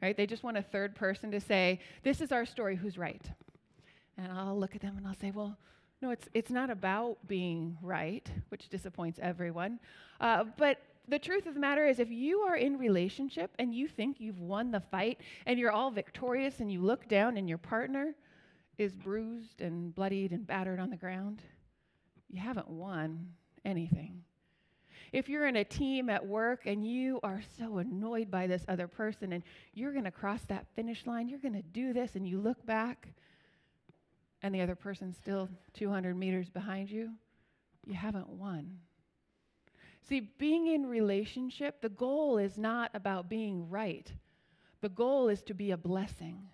right? 0.00 0.16
They 0.16 0.28
just 0.28 0.44
want 0.44 0.58
a 0.58 0.62
third 0.62 0.94
person 0.94 1.32
to 1.32 1.40
say, 1.40 1.80
This 2.04 2.20
is 2.20 2.30
our 2.30 2.46
story, 2.46 2.76
who's 2.76 2.96
right? 2.96 3.28
And 4.16 4.30
I'll 4.30 4.56
look 4.56 4.76
at 4.76 4.80
them 4.80 4.96
and 4.96 5.08
I'll 5.08 5.18
say, 5.20 5.32
Well, 5.32 5.58
no, 6.00 6.10
it's, 6.10 6.28
it's 6.32 6.50
not 6.52 6.70
about 6.70 7.18
being 7.26 7.76
right, 7.82 8.30
which 8.50 8.68
disappoints 8.68 9.18
everyone. 9.20 9.80
Uh, 10.20 10.44
but 10.56 10.78
the 11.08 11.18
truth 11.18 11.46
of 11.46 11.54
the 11.54 11.60
matter 11.60 11.84
is, 11.84 11.98
if 11.98 12.12
you 12.12 12.42
are 12.42 12.54
in 12.54 12.78
relationship 12.78 13.50
and 13.58 13.74
you 13.74 13.88
think 13.88 14.20
you've 14.20 14.38
won 14.38 14.70
the 14.70 14.82
fight 14.92 15.20
and 15.46 15.58
you're 15.58 15.72
all 15.72 15.90
victorious 15.90 16.60
and 16.60 16.70
you 16.70 16.80
look 16.80 17.08
down 17.08 17.38
and 17.38 17.48
your 17.48 17.58
partner 17.58 18.14
is 18.78 18.94
bruised 18.94 19.60
and 19.60 19.94
bloodied 19.94 20.32
and 20.32 20.46
battered 20.46 20.78
on 20.78 20.90
the 20.90 20.96
ground, 20.96 21.42
you 22.30 22.40
haven't 22.40 22.68
won 22.68 23.28
anything. 23.64 24.22
If 25.12 25.28
you're 25.28 25.46
in 25.46 25.56
a 25.56 25.64
team 25.64 26.10
at 26.10 26.26
work 26.26 26.66
and 26.66 26.86
you 26.86 27.18
are 27.22 27.42
so 27.58 27.78
annoyed 27.78 28.30
by 28.30 28.46
this 28.46 28.64
other 28.68 28.86
person 28.86 29.32
and 29.32 29.42
you're 29.72 29.92
going 29.92 30.04
to 30.04 30.10
cross 30.10 30.42
that 30.48 30.66
finish 30.76 31.06
line, 31.06 31.28
you're 31.28 31.38
going 31.38 31.54
to 31.54 31.62
do 31.62 31.92
this, 31.92 32.14
and 32.14 32.28
you 32.28 32.38
look 32.40 32.64
back 32.66 33.08
and 34.42 34.54
the 34.54 34.60
other 34.60 34.74
person's 34.74 35.16
still 35.16 35.48
200 35.74 36.16
meters 36.16 36.48
behind 36.48 36.90
you, 36.90 37.10
you 37.86 37.94
haven't 37.94 38.28
won. 38.28 38.78
See, 40.08 40.20
being 40.38 40.68
in 40.68 40.86
relationship, 40.86 41.80
the 41.80 41.88
goal 41.88 42.38
is 42.38 42.56
not 42.56 42.90
about 42.94 43.28
being 43.28 43.68
right. 43.68 44.10
The 44.80 44.88
goal 44.88 45.28
is 45.28 45.42
to 45.42 45.54
be 45.54 45.72
a 45.72 45.76
blessing. 45.76 46.48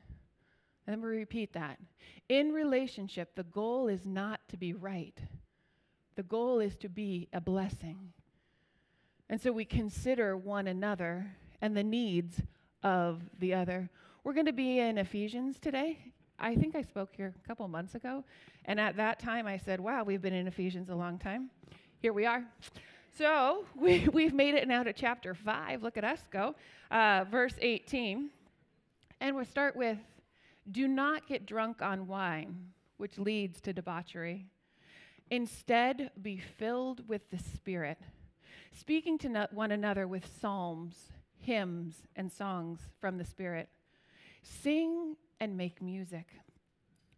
Let 0.87 0.99
me 0.99 1.05
repeat 1.05 1.53
that. 1.55 1.79
In 2.29 2.53
relationship, 2.53 3.35
the 3.35 3.45
goal 3.45 3.89
is 3.89 4.07
not 4.07 4.41
to 4.49 4.57
be 4.57 4.73
right. 4.73 5.19
The 6.17 6.23
goal 6.23 6.61
is 6.61 6.77
to 6.77 6.89
be 6.89 7.29
a 7.33 7.41
blessing. 7.41 8.13
And 9.29 9.41
so 9.41 9.51
we 9.51 9.65
consider 9.65 10.37
one 10.37 10.67
another 10.67 11.27
and 11.61 11.77
the 11.77 11.83
needs 11.83 12.41
of 12.83 13.23
the 13.39 13.55
other. 13.55 13.89
We're 14.23 14.35
going 14.35 14.47
to 14.47 14.53
be 14.53 14.79
in 14.79 14.99
Ephesians 14.99 15.59
today. 15.59 15.99
I 16.39 16.55
think 16.57 16.77
I 16.77 16.83
spoke 16.83 17.11
here 17.17 17.35
a 17.43 17.49
couple 17.49 17.67
months 17.69 17.95
ago. 17.95 18.25
And 18.67 18.79
at 18.79 18.97
that 18.97 19.19
time, 19.19 19.47
I 19.47 19.57
said, 19.57 19.81
wow, 19.81 20.05
we've 20.05 20.23
been 20.23 20.35
in 20.35 20.47
Ephesians 20.47 20.91
a 20.91 20.95
long 20.95 21.19
time. 21.19 21.51
Here 22.01 22.13
we 22.13 22.27
are. 22.27 22.45
So 23.17 23.65
we, 23.77 24.09
we've 24.13 24.35
made 24.35 24.55
it 24.55 24.69
now 24.69 24.83
to 24.83 24.93
chapter 24.93 25.35
5. 25.35 25.83
Look 25.83 25.97
at 25.97 26.05
us 26.05 26.21
go. 26.31 26.55
Uh, 26.91 27.25
verse 27.31 27.55
18. 27.61 28.31
And 29.21 29.37
we'll 29.37 29.45
start 29.45 29.75
with 29.75 29.99
Do 30.71 30.89
not 30.89 31.27
get 31.27 31.47
drunk 31.47 31.83
on 31.83 32.07
wine, 32.07 32.71
which 32.97 33.19
leads 33.19 33.61
to 33.63 33.73
debauchery 33.73 34.47
Instead, 35.31 36.11
be 36.21 36.37
filled 36.37 37.09
with 37.09 37.31
the 37.31 37.39
Spirit, 37.39 37.99
speaking 38.73 39.17
to 39.19 39.49
one 39.53 39.71
another 39.71 40.07
with 40.07 40.31
psalms, 40.41 41.13
hymns, 41.39 41.95
and 42.15 42.31
songs 42.31 42.81
from 43.01 43.17
the 43.17 43.25
Spirit. 43.25 43.69
Sing 44.43 45.17
and 45.41 45.57
make 45.57 45.81
music 45.81 46.27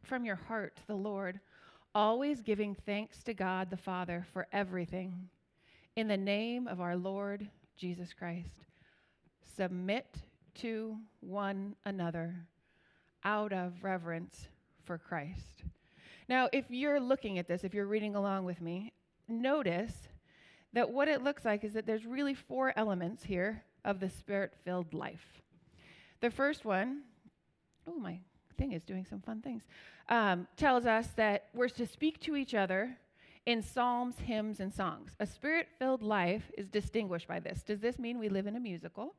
from 0.03 0.25
your 0.25 0.37
heart 0.37 0.77
to 0.77 0.87
the 0.87 0.95
Lord, 0.95 1.41
always 1.95 2.41
giving 2.41 2.75
thanks 2.75 3.23
to 3.25 3.35
God 3.35 3.71
the 3.71 3.77
Father 3.77 4.25
for 4.33 4.47
everything. 4.53 5.29
In 5.97 6.07
the 6.07 6.17
name 6.17 6.69
of 6.69 6.81
our 6.81 6.97
Lord 6.97 7.49
Jesus 7.77 8.13
Christ, 8.13 8.65
submit 9.57 10.17
to 10.57 10.97
one 11.21 11.75
another 11.85 12.37
out 13.27 13.53
of 13.53 13.83
reverence 13.83 14.49
for 14.85 14.97
Christ. 14.97 15.65
Now, 16.29 16.49
if 16.53 16.65
you're 16.71 17.01
looking 17.01 17.39
at 17.39 17.49
this, 17.49 17.65
if 17.65 17.75
you're 17.75 17.87
reading 17.87 18.15
along 18.15 18.45
with 18.45 18.61
me, 18.61 18.93
notice 19.29 20.09
that 20.73 20.91
what 20.91 21.09
it 21.09 21.23
looks 21.23 21.45
like 21.45 21.65
is 21.65 21.75
that 21.75 21.87
there's 21.87 22.07
really 22.07 22.35
four 22.35 22.73
elements 22.77 23.25
here 23.25 23.65
of 23.85 23.99
the 23.99 24.09
spirit 24.09 24.53
filled 24.65 24.95
life. 24.95 25.43
The 26.21 26.31
first 26.31 26.65
one, 26.65 27.03
oh, 27.89 27.99
my 27.99 28.21
thing 28.57 28.73
is 28.73 28.85
doing 28.85 29.05
some 29.05 29.21
fun 29.21 29.43
things, 29.43 29.65
um, 30.09 30.47
tells 30.57 30.87
us 30.87 31.09
that 31.17 31.49
we're 31.53 31.69
to 31.69 31.87
speak 31.87 32.21
to 32.21 32.37
each 32.37 32.55
other 32.55 32.97
in 33.45 33.61
psalms, 33.61 34.17
hymns, 34.19 34.61
and 34.61 34.73
songs. 34.73 35.13
A 35.19 35.27
spirit 35.27 35.69
filled 35.79 36.03
life 36.03 36.51
is 36.57 36.69
distinguished 36.69 37.27
by 37.27 37.41
this. 37.41 37.63
Does 37.63 37.81
this 37.81 37.99
mean 37.99 38.19
we 38.19 38.29
live 38.29 38.47
in 38.47 38.57
a 38.57 38.61
musical? 38.61 39.15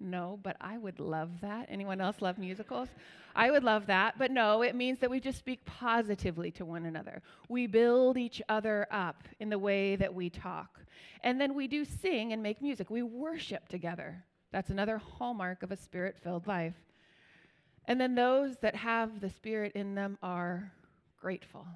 No, 0.00 0.38
but 0.42 0.56
I 0.60 0.78
would 0.78 1.00
love 1.00 1.40
that. 1.40 1.66
Anyone 1.68 2.00
else 2.00 2.20
love 2.20 2.38
musicals? 2.38 2.88
I 3.34 3.50
would 3.50 3.64
love 3.64 3.86
that. 3.86 4.18
But 4.18 4.30
no, 4.30 4.62
it 4.62 4.74
means 4.74 5.00
that 5.00 5.10
we 5.10 5.20
just 5.20 5.38
speak 5.38 5.64
positively 5.64 6.50
to 6.52 6.64
one 6.64 6.86
another. 6.86 7.22
We 7.48 7.66
build 7.66 8.16
each 8.16 8.40
other 8.48 8.86
up 8.90 9.24
in 9.40 9.48
the 9.48 9.58
way 9.58 9.96
that 9.96 10.14
we 10.14 10.30
talk. 10.30 10.80
And 11.22 11.40
then 11.40 11.54
we 11.54 11.66
do 11.66 11.84
sing 11.84 12.32
and 12.32 12.42
make 12.42 12.62
music. 12.62 12.90
We 12.90 13.02
worship 13.02 13.68
together. 13.68 14.24
That's 14.52 14.70
another 14.70 14.98
hallmark 14.98 15.62
of 15.62 15.72
a 15.72 15.76
spirit 15.76 16.16
filled 16.22 16.46
life. 16.46 16.74
And 17.88 17.98
then 17.98 18.14
those 18.14 18.58
that 18.58 18.76
have 18.76 19.20
the 19.20 19.30
Spirit 19.30 19.72
in 19.74 19.94
them 19.94 20.18
are 20.22 20.70
grateful. 21.18 21.66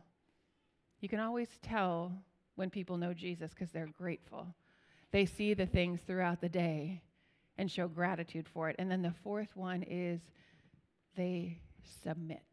You 1.01 1.09
can 1.09 1.21
always 1.21 1.49
tell 1.63 2.13
when 2.55 2.69
people 2.69 2.99
know 2.99 3.15
Jesus 3.15 3.51
because 3.51 3.71
they're 3.71 3.89
grateful. 3.99 4.47
They 5.11 5.25
see 5.25 5.55
the 5.55 5.67
things 5.67 6.01
throughout 6.07 6.43
the 6.43 6.51
day 6.51 7.01
and 7.59 7.71
show 7.71 7.89
gratitude 7.89 8.49
for 8.49 8.69
it. 8.69 8.77
And 8.79 8.91
then 8.91 9.03
the 9.03 9.15
fourth 9.23 9.55
one 9.57 9.83
is 9.83 10.21
they 11.17 11.59
submit. 12.03 12.47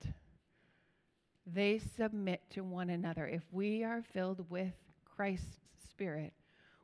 They 1.46 1.80
submit 1.98 2.42
to 2.52 2.64
one 2.64 2.90
another. 2.90 3.28
If 3.28 3.44
we 3.52 3.84
are 3.84 4.04
filled 4.14 4.50
with 4.50 4.74
Christ's 5.06 5.58
Spirit, 5.90 6.34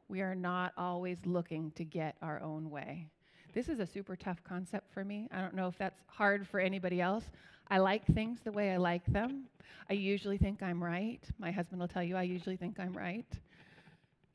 we 0.08 0.22
are 0.22 0.36
not 0.36 0.74
always 0.78 1.18
looking 1.26 1.72
to 1.72 1.84
get 1.84 2.16
our 2.22 2.42
own 2.42 2.70
way. 2.70 3.08
This 3.54 3.70
is 3.70 3.80
a 3.80 3.86
super 3.86 4.16
tough 4.16 4.44
concept 4.44 4.92
for 4.94 5.04
me. 5.06 5.28
I 5.32 5.40
don't 5.42 5.56
know 5.56 5.68
if 5.68 5.78
that's 5.78 6.02
hard 6.08 6.48
for 6.48 6.60
anybody 6.60 7.00
else. 7.02 7.24
I 7.70 7.78
like 7.78 8.06
things 8.06 8.40
the 8.44 8.52
way 8.52 8.72
I 8.72 8.78
like 8.78 9.06
them. 9.06 9.46
I 9.90 9.94
usually 9.94 10.38
think 10.38 10.62
I'm 10.62 10.84
right. 10.84 11.22
My 11.40 11.52
husband 11.52 11.80
will 11.80 11.88
tell 11.88 12.04
you 12.04 12.16
I 12.16 12.24
usually 12.24 12.58
think 12.58 12.80
I'm 12.80 12.94
right. 12.94 13.26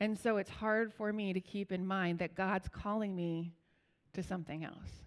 And 0.01 0.19
so 0.19 0.39
it's 0.39 0.51
hard 0.51 0.93
for 0.93 1.13
me 1.13 1.33
to 1.33 1.41
keep 1.41 1.71
in 1.71 1.87
mind 1.87 2.19
that 2.21 2.35
God's 2.35 2.69
calling 2.69 3.15
me 3.15 3.53
to 4.15 4.23
something 4.23 4.65
else. 4.65 5.05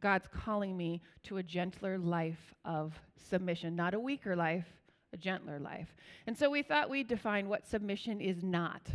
God's 0.00 0.28
calling 0.28 0.76
me 0.76 1.00
to 1.24 1.38
a 1.38 1.42
gentler 1.42 1.98
life 1.98 2.54
of 2.64 2.92
submission, 3.16 3.74
not 3.74 3.94
a 3.94 4.00
weaker 4.00 4.36
life, 4.36 4.66
a 5.14 5.16
gentler 5.16 5.58
life. 5.58 5.94
And 6.26 6.36
so 6.36 6.50
we 6.50 6.62
thought 6.62 6.90
we'd 6.90 7.08
define 7.08 7.48
what 7.48 7.66
submission 7.66 8.20
is 8.20 8.42
not. 8.42 8.90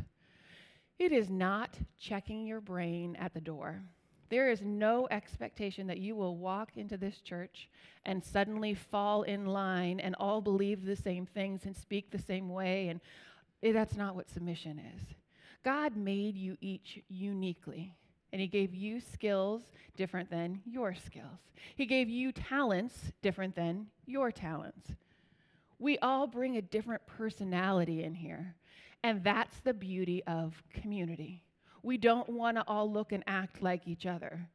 It 1.00 1.12
is 1.12 1.30
not 1.30 1.78
checking 1.98 2.46
your 2.46 2.62
brain 2.62 3.16
at 3.16 3.34
the 3.34 3.42
door. 3.42 3.82
There 4.30 4.52
is 4.52 4.62
no 4.62 5.08
expectation 5.10 5.88
that 5.88 5.98
you 5.98 6.16
will 6.16 6.38
walk 6.38 6.78
into 6.78 6.98
this 6.98 7.20
church 7.22 7.70
and 8.06 8.24
suddenly 8.24 8.76
fall 8.76 9.24
in 9.24 9.48
line 9.48 10.00
and 10.00 10.16
all 10.20 10.42
believe 10.42 10.86
the 10.86 10.96
same 10.96 11.26
things 11.26 11.66
and 11.66 11.76
speak 11.76 12.12
the 12.12 12.20
same 12.20 12.50
way. 12.50 12.90
And 12.90 13.02
eh, 13.64 13.72
that's 13.72 13.96
not 13.96 14.16
what 14.16 14.30
submission 14.30 14.80
is. 14.96 15.02
God 15.64 15.98
made 15.98 16.36
you 16.36 16.58
each 16.62 17.00
uniquely. 17.10 17.96
And 18.32 18.42
he 18.42 18.48
gave 18.48 18.76
you 18.76 19.00
skills 19.00 19.64
different 19.98 20.30
than 20.30 20.62
your 20.66 20.94
skills. 20.94 21.40
He 21.76 21.86
gave 21.86 22.10
you 22.10 22.32
talents 22.32 23.12
different 23.22 23.56
than 23.56 23.88
your 24.06 24.32
talents. 24.32 24.92
We 25.80 25.98
all 26.00 26.28
bring 26.28 26.58
a 26.58 26.62
different 26.62 27.06
personality 27.08 28.04
in 28.04 28.14
here. 28.16 28.56
And 29.04 29.24
that's 29.24 29.60
the 29.62 29.74
beauty 29.74 30.24
of 30.28 30.62
community. 30.74 31.44
We 31.84 31.98
don't 31.98 32.30
want 32.30 32.58
to 32.58 32.64
all 32.68 32.92
look 32.92 33.12
and 33.12 33.24
act 33.28 33.62
like 33.62 33.88
each 33.88 34.06
other. 34.06 34.50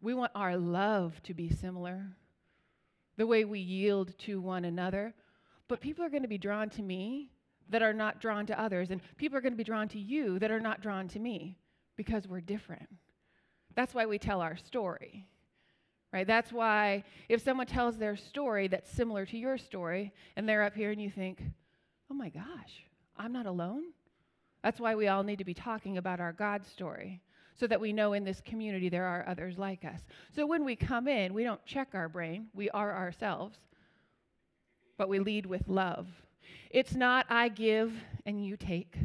We 0.00 0.14
want 0.14 0.32
our 0.34 0.56
love 0.56 1.20
to 1.24 1.34
be 1.34 1.50
similar, 1.50 2.06
the 3.16 3.26
way 3.26 3.44
we 3.44 3.60
yield 3.60 4.16
to 4.20 4.40
one 4.40 4.64
another. 4.64 5.14
But 5.68 5.80
people 5.80 6.04
are 6.04 6.10
going 6.10 6.22
to 6.22 6.28
be 6.28 6.38
drawn 6.38 6.70
to 6.70 6.82
me 6.82 7.30
that 7.68 7.82
are 7.82 7.92
not 7.92 8.20
drawn 8.20 8.46
to 8.46 8.60
others, 8.60 8.90
and 8.90 9.00
people 9.16 9.38
are 9.38 9.40
going 9.40 9.52
to 9.52 9.56
be 9.56 9.64
drawn 9.64 9.88
to 9.88 9.98
you 9.98 10.38
that 10.38 10.50
are 10.50 10.60
not 10.60 10.80
drawn 10.80 11.08
to 11.08 11.18
me 11.18 11.56
because 11.96 12.26
we're 12.26 12.40
different. 12.40 12.88
That's 13.74 13.94
why 13.94 14.06
we 14.06 14.18
tell 14.18 14.40
our 14.40 14.56
story. 14.56 15.26
Right? 16.12 16.26
That's 16.26 16.52
why 16.52 17.04
if 17.28 17.40
someone 17.42 17.66
tells 17.66 17.96
their 17.96 18.16
story 18.16 18.68
that's 18.68 18.90
similar 18.90 19.24
to 19.26 19.38
your 19.38 19.56
story 19.56 20.12
and 20.36 20.46
they're 20.46 20.62
up 20.62 20.74
here 20.74 20.90
and 20.90 21.00
you 21.00 21.10
think, 21.10 21.42
"Oh 22.10 22.14
my 22.14 22.28
gosh, 22.28 22.84
I'm 23.16 23.32
not 23.32 23.46
alone?" 23.46 23.84
That's 24.62 24.78
why 24.78 24.94
we 24.94 25.08
all 25.08 25.22
need 25.22 25.38
to 25.38 25.44
be 25.44 25.54
talking 25.54 25.96
about 25.96 26.20
our 26.20 26.32
God 26.32 26.66
story 26.66 27.22
so 27.54 27.66
that 27.66 27.80
we 27.80 27.92
know 27.92 28.12
in 28.12 28.24
this 28.24 28.40
community 28.40 28.88
there 28.88 29.06
are 29.06 29.24
others 29.26 29.58
like 29.58 29.84
us. 29.84 30.00
So 30.34 30.46
when 30.46 30.64
we 30.64 30.76
come 30.76 31.08
in, 31.08 31.34
we 31.34 31.44
don't 31.44 31.64
check 31.66 31.88
our 31.94 32.08
brain, 32.08 32.48
we 32.54 32.70
are 32.70 32.94
ourselves, 32.94 33.58
but 34.96 35.08
we 35.08 35.18
lead 35.18 35.46
with 35.46 35.68
love. 35.68 36.06
It's 36.70 36.94
not 36.94 37.26
I 37.28 37.48
give 37.48 37.92
and 38.24 38.44
you 38.44 38.56
take. 38.56 38.96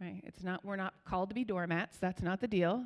Right? 0.00 0.22
It's 0.24 0.42
not 0.42 0.64
we're 0.64 0.76
not 0.76 0.94
called 1.04 1.28
to 1.28 1.34
be 1.34 1.44
doormats, 1.44 1.98
that's 1.98 2.22
not 2.22 2.40
the 2.40 2.48
deal. 2.48 2.84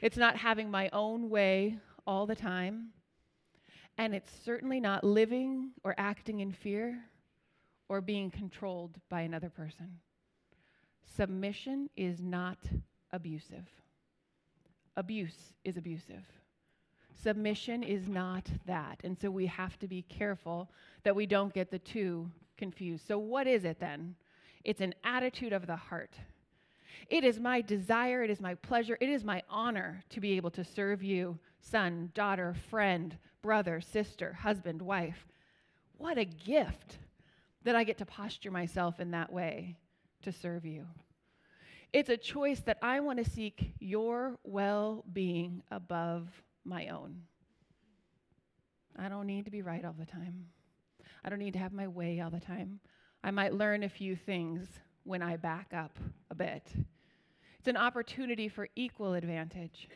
It's 0.00 0.16
not 0.16 0.36
having 0.36 0.70
my 0.70 0.88
own 0.92 1.30
way 1.30 1.78
all 2.06 2.26
the 2.26 2.34
time. 2.34 2.88
And 3.96 4.14
it's 4.14 4.32
certainly 4.44 4.80
not 4.80 5.04
living 5.04 5.70
or 5.84 5.94
acting 5.98 6.40
in 6.40 6.52
fear 6.52 6.98
or 7.88 8.00
being 8.00 8.30
controlled 8.30 8.98
by 9.08 9.20
another 9.20 9.50
person. 9.50 9.98
Submission 11.16 11.88
is 11.96 12.20
not 12.20 12.58
abusive. 13.12 13.68
Abuse 14.96 15.52
is 15.64 15.76
abusive. 15.76 16.24
Submission 17.22 17.82
is 17.82 18.08
not 18.08 18.48
that. 18.66 19.00
And 19.04 19.18
so 19.18 19.30
we 19.30 19.46
have 19.46 19.78
to 19.78 19.88
be 19.88 20.02
careful 20.02 20.70
that 21.04 21.14
we 21.14 21.26
don't 21.26 21.54
get 21.54 21.70
the 21.70 21.78
two 21.78 22.30
confused. 22.56 23.06
So, 23.06 23.18
what 23.18 23.46
is 23.46 23.64
it 23.64 23.78
then? 23.78 24.16
It's 24.64 24.80
an 24.80 24.94
attitude 25.04 25.52
of 25.52 25.66
the 25.66 25.76
heart. 25.76 26.16
It 27.10 27.24
is 27.24 27.38
my 27.38 27.60
desire, 27.60 28.22
it 28.22 28.30
is 28.30 28.40
my 28.40 28.54
pleasure, 28.54 28.96
it 29.00 29.08
is 29.08 29.24
my 29.24 29.42
honor 29.48 30.02
to 30.10 30.20
be 30.20 30.32
able 30.36 30.50
to 30.52 30.64
serve 30.64 31.02
you, 31.02 31.38
son, 31.60 32.10
daughter, 32.14 32.54
friend, 32.70 33.16
brother, 33.42 33.80
sister, 33.80 34.32
husband, 34.32 34.80
wife. 34.80 35.26
What 35.98 36.18
a 36.18 36.24
gift 36.24 36.98
that 37.64 37.76
I 37.76 37.84
get 37.84 37.98
to 37.98 38.06
posture 38.06 38.50
myself 38.50 39.00
in 39.00 39.10
that 39.12 39.32
way 39.32 39.76
to 40.22 40.32
serve 40.32 40.64
you. 40.64 40.86
It's 41.92 42.08
a 42.08 42.16
choice 42.16 42.60
that 42.60 42.78
I 42.82 43.00
want 43.00 43.24
to 43.24 43.30
seek 43.30 43.72
your 43.78 44.38
well 44.42 45.04
being 45.12 45.62
above 45.70 46.28
my 46.64 46.88
own. 46.88 47.22
I 48.98 49.08
don't 49.08 49.26
need 49.26 49.44
to 49.44 49.50
be 49.50 49.62
right 49.62 49.84
all 49.84 49.94
the 49.98 50.06
time. 50.06 50.46
I 51.24 51.30
don't 51.30 51.38
need 51.38 51.52
to 51.54 51.58
have 51.58 51.72
my 51.72 51.88
way 51.88 52.20
all 52.20 52.30
the 52.30 52.40
time. 52.40 52.80
I 53.22 53.30
might 53.30 53.54
learn 53.54 53.82
a 53.82 53.88
few 53.88 54.16
things 54.16 54.68
when 55.04 55.22
I 55.22 55.36
back 55.36 55.72
up 55.72 55.98
a 56.30 56.34
bit. 56.34 56.66
It's 57.64 57.70
an 57.70 57.76
opportunity 57.78 58.48
for 58.48 58.68
equal 58.76 59.14
advantage. 59.14 59.88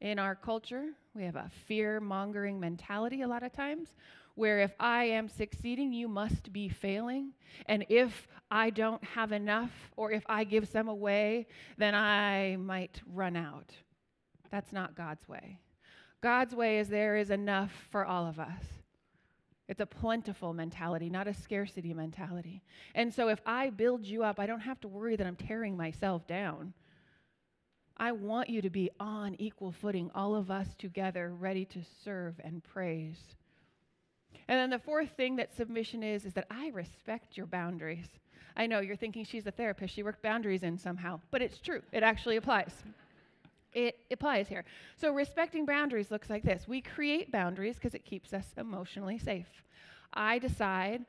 In 0.00 0.20
our 0.20 0.36
culture, 0.36 0.90
we 1.16 1.24
have 1.24 1.34
a 1.34 1.50
fear 1.66 1.98
mongering 1.98 2.60
mentality 2.60 3.22
a 3.22 3.26
lot 3.26 3.42
of 3.42 3.52
times 3.52 3.88
where 4.36 4.60
if 4.60 4.70
I 4.78 5.06
am 5.06 5.28
succeeding, 5.28 5.92
you 5.92 6.06
must 6.06 6.52
be 6.52 6.68
failing. 6.68 7.32
And 7.66 7.84
if 7.88 8.28
I 8.52 8.70
don't 8.70 9.02
have 9.02 9.32
enough, 9.32 9.72
or 9.96 10.12
if 10.12 10.22
I 10.28 10.44
give 10.44 10.68
some 10.68 10.86
away, 10.86 11.48
then 11.76 11.96
I 11.96 12.56
might 12.56 13.00
run 13.12 13.34
out. 13.34 13.72
That's 14.52 14.72
not 14.72 14.94
God's 14.94 15.26
way. 15.26 15.58
God's 16.22 16.54
way 16.54 16.78
is 16.78 16.88
there 16.88 17.16
is 17.16 17.30
enough 17.30 17.72
for 17.90 18.04
all 18.04 18.28
of 18.28 18.38
us. 18.38 18.62
It's 19.68 19.80
a 19.80 19.86
plentiful 19.86 20.52
mentality, 20.52 21.10
not 21.10 21.26
a 21.26 21.34
scarcity 21.34 21.92
mentality. 21.92 22.62
And 22.94 23.12
so 23.12 23.28
if 23.28 23.40
I 23.44 23.70
build 23.70 24.06
you 24.06 24.22
up, 24.22 24.38
I 24.38 24.46
don't 24.46 24.60
have 24.60 24.80
to 24.82 24.88
worry 24.88 25.16
that 25.16 25.26
I'm 25.26 25.36
tearing 25.36 25.76
myself 25.76 26.26
down. 26.26 26.72
I 27.96 28.12
want 28.12 28.48
you 28.48 28.62
to 28.62 28.70
be 28.70 28.90
on 29.00 29.34
equal 29.38 29.72
footing, 29.72 30.10
all 30.14 30.36
of 30.36 30.50
us 30.50 30.68
together, 30.78 31.34
ready 31.36 31.64
to 31.66 31.80
serve 32.04 32.34
and 32.44 32.62
praise. 32.62 33.18
And 34.48 34.58
then 34.58 34.70
the 34.70 34.78
fourth 34.78 35.10
thing 35.16 35.36
that 35.36 35.56
submission 35.56 36.02
is, 36.02 36.24
is 36.24 36.34
that 36.34 36.46
I 36.50 36.68
respect 36.68 37.36
your 37.36 37.46
boundaries. 37.46 38.06
I 38.56 38.66
know 38.66 38.80
you're 38.80 38.96
thinking 38.96 39.24
she's 39.24 39.46
a 39.46 39.50
therapist, 39.50 39.94
she 39.94 40.02
worked 40.02 40.22
boundaries 40.22 40.62
in 40.62 40.78
somehow, 40.78 41.20
but 41.30 41.42
it's 41.42 41.58
true. 41.58 41.82
It 41.92 42.02
actually 42.02 42.36
applies. 42.36 42.72
It 43.76 43.98
applies 44.10 44.48
here. 44.48 44.64
So, 44.96 45.12
respecting 45.12 45.66
boundaries 45.66 46.10
looks 46.10 46.30
like 46.30 46.42
this 46.42 46.66
we 46.66 46.80
create 46.80 47.30
boundaries 47.30 47.74
because 47.76 47.94
it 47.94 48.06
keeps 48.06 48.32
us 48.32 48.46
emotionally 48.56 49.18
safe. 49.18 49.62
I 50.14 50.38
decide 50.38 51.04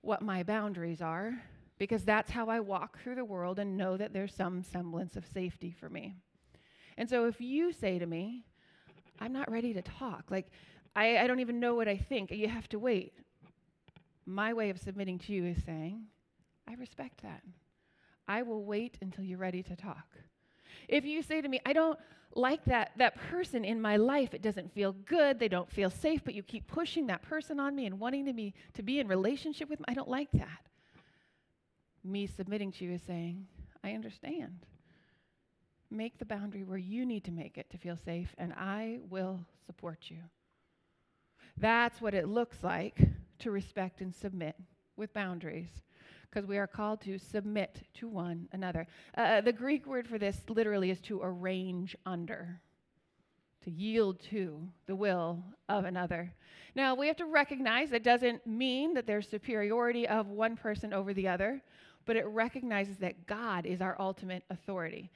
what 0.00 0.22
my 0.22 0.42
boundaries 0.42 1.02
are 1.02 1.34
because 1.76 2.04
that's 2.04 2.30
how 2.30 2.48
I 2.48 2.60
walk 2.60 2.98
through 2.98 3.16
the 3.16 3.24
world 3.24 3.58
and 3.58 3.76
know 3.76 3.98
that 3.98 4.14
there's 4.14 4.34
some 4.34 4.62
semblance 4.62 5.16
of 5.16 5.26
safety 5.26 5.70
for 5.78 5.90
me. 5.90 6.14
And 6.96 7.06
so, 7.06 7.26
if 7.26 7.38
you 7.38 7.70
say 7.70 7.98
to 7.98 8.06
me, 8.06 8.46
I'm 9.20 9.34
not 9.34 9.50
ready 9.50 9.74
to 9.74 9.82
talk, 9.82 10.24
like, 10.30 10.46
I, 10.96 11.18
I 11.18 11.26
don't 11.26 11.40
even 11.40 11.60
know 11.60 11.74
what 11.74 11.86
I 11.86 11.98
think. 11.98 12.30
You 12.30 12.48
have 12.48 12.68
to 12.70 12.78
wait. 12.78 13.12
My 14.24 14.54
way 14.54 14.70
of 14.70 14.80
submitting 14.80 15.18
to 15.18 15.34
you 15.34 15.44
is 15.44 15.62
saying, 15.66 16.06
I 16.66 16.76
respect 16.76 17.22
that. 17.24 17.42
I 18.26 18.40
will 18.40 18.64
wait 18.64 18.96
until 19.02 19.22
you're 19.22 19.36
ready 19.36 19.62
to 19.64 19.76
talk. 19.76 20.06
If 20.88 21.04
you 21.04 21.22
say 21.22 21.40
to 21.40 21.48
me, 21.48 21.60
I 21.64 21.72
don't 21.72 21.98
like 22.34 22.64
that, 22.66 22.92
that 22.96 23.16
person 23.30 23.64
in 23.64 23.80
my 23.80 23.96
life, 23.96 24.34
it 24.34 24.42
doesn't 24.42 24.72
feel 24.72 24.92
good, 24.92 25.38
they 25.38 25.48
don't 25.48 25.70
feel 25.70 25.90
safe, 25.90 26.22
but 26.24 26.34
you 26.34 26.42
keep 26.42 26.66
pushing 26.66 27.06
that 27.06 27.22
person 27.22 27.58
on 27.58 27.74
me 27.74 27.86
and 27.86 27.98
wanting 27.98 28.26
to 28.26 28.32
be, 28.32 28.54
to 28.74 28.82
be 28.82 29.00
in 29.00 29.08
relationship 29.08 29.70
with 29.70 29.80
me, 29.80 29.84
I 29.88 29.94
don't 29.94 30.08
like 30.08 30.30
that. 30.32 30.68
Me 32.04 32.26
submitting 32.26 32.72
to 32.72 32.84
you 32.84 32.92
is 32.92 33.02
saying, 33.02 33.46
I 33.82 33.92
understand. 33.92 34.66
Make 35.90 36.18
the 36.18 36.24
boundary 36.24 36.64
where 36.64 36.78
you 36.78 37.06
need 37.06 37.24
to 37.24 37.32
make 37.32 37.56
it 37.58 37.70
to 37.70 37.78
feel 37.78 37.96
safe, 37.96 38.34
and 38.38 38.52
I 38.52 38.98
will 39.08 39.40
support 39.64 39.98
you. 40.08 40.18
That's 41.56 42.00
what 42.00 42.14
it 42.14 42.28
looks 42.28 42.62
like 42.62 43.00
to 43.38 43.50
respect 43.50 44.00
and 44.00 44.14
submit 44.14 44.56
with 44.96 45.12
boundaries 45.12 45.68
because 46.30 46.46
we 46.46 46.58
are 46.58 46.66
called 46.66 47.00
to 47.02 47.18
submit 47.18 47.82
to 47.94 48.08
one 48.08 48.48
another. 48.52 48.86
Uh, 49.16 49.20
uh, 49.20 49.40
the 49.40 49.52
Greek 49.52 49.86
word 49.86 50.06
for 50.06 50.18
this 50.18 50.38
literally 50.48 50.90
is 50.90 51.00
to 51.02 51.20
arrange 51.22 51.96
under, 52.04 52.60
to 53.64 53.70
yield 53.70 54.20
to 54.30 54.68
the 54.86 54.96
will 54.96 55.42
of 55.68 55.84
another. 55.84 56.32
Now, 56.74 56.94
we 56.94 57.06
have 57.06 57.16
to 57.16 57.26
recognize 57.26 57.90
that 57.90 58.02
doesn't 58.02 58.46
mean 58.46 58.94
that 58.94 59.06
there's 59.06 59.28
superiority 59.28 60.06
of 60.06 60.28
one 60.28 60.56
person 60.56 60.92
over 60.92 61.14
the 61.14 61.28
other, 61.28 61.62
but 62.04 62.16
it 62.16 62.26
recognizes 62.26 62.98
that 62.98 63.26
God 63.26 63.66
is 63.66 63.80
our 63.80 63.96
ultimate 63.98 64.44
authority. 64.50 65.10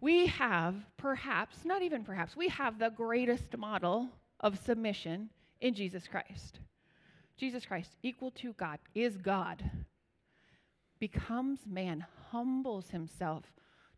We 0.00 0.26
have, 0.26 0.74
perhaps, 0.96 1.64
not 1.64 1.82
even 1.82 2.04
perhaps, 2.04 2.36
we 2.36 2.48
have 2.48 2.78
the 2.78 2.90
greatest 2.90 3.56
model 3.56 4.10
of 4.40 4.58
submission 4.58 5.30
in 5.60 5.74
Jesus 5.74 6.06
Christ. 6.06 6.60
Jesus 7.36 7.64
Christ, 7.66 7.96
equal 8.02 8.30
to 8.32 8.52
God, 8.54 8.78
is 8.94 9.16
God 9.16 9.68
becomes 10.98 11.60
man, 11.66 12.06
humbles 12.30 12.90
himself 12.90 13.44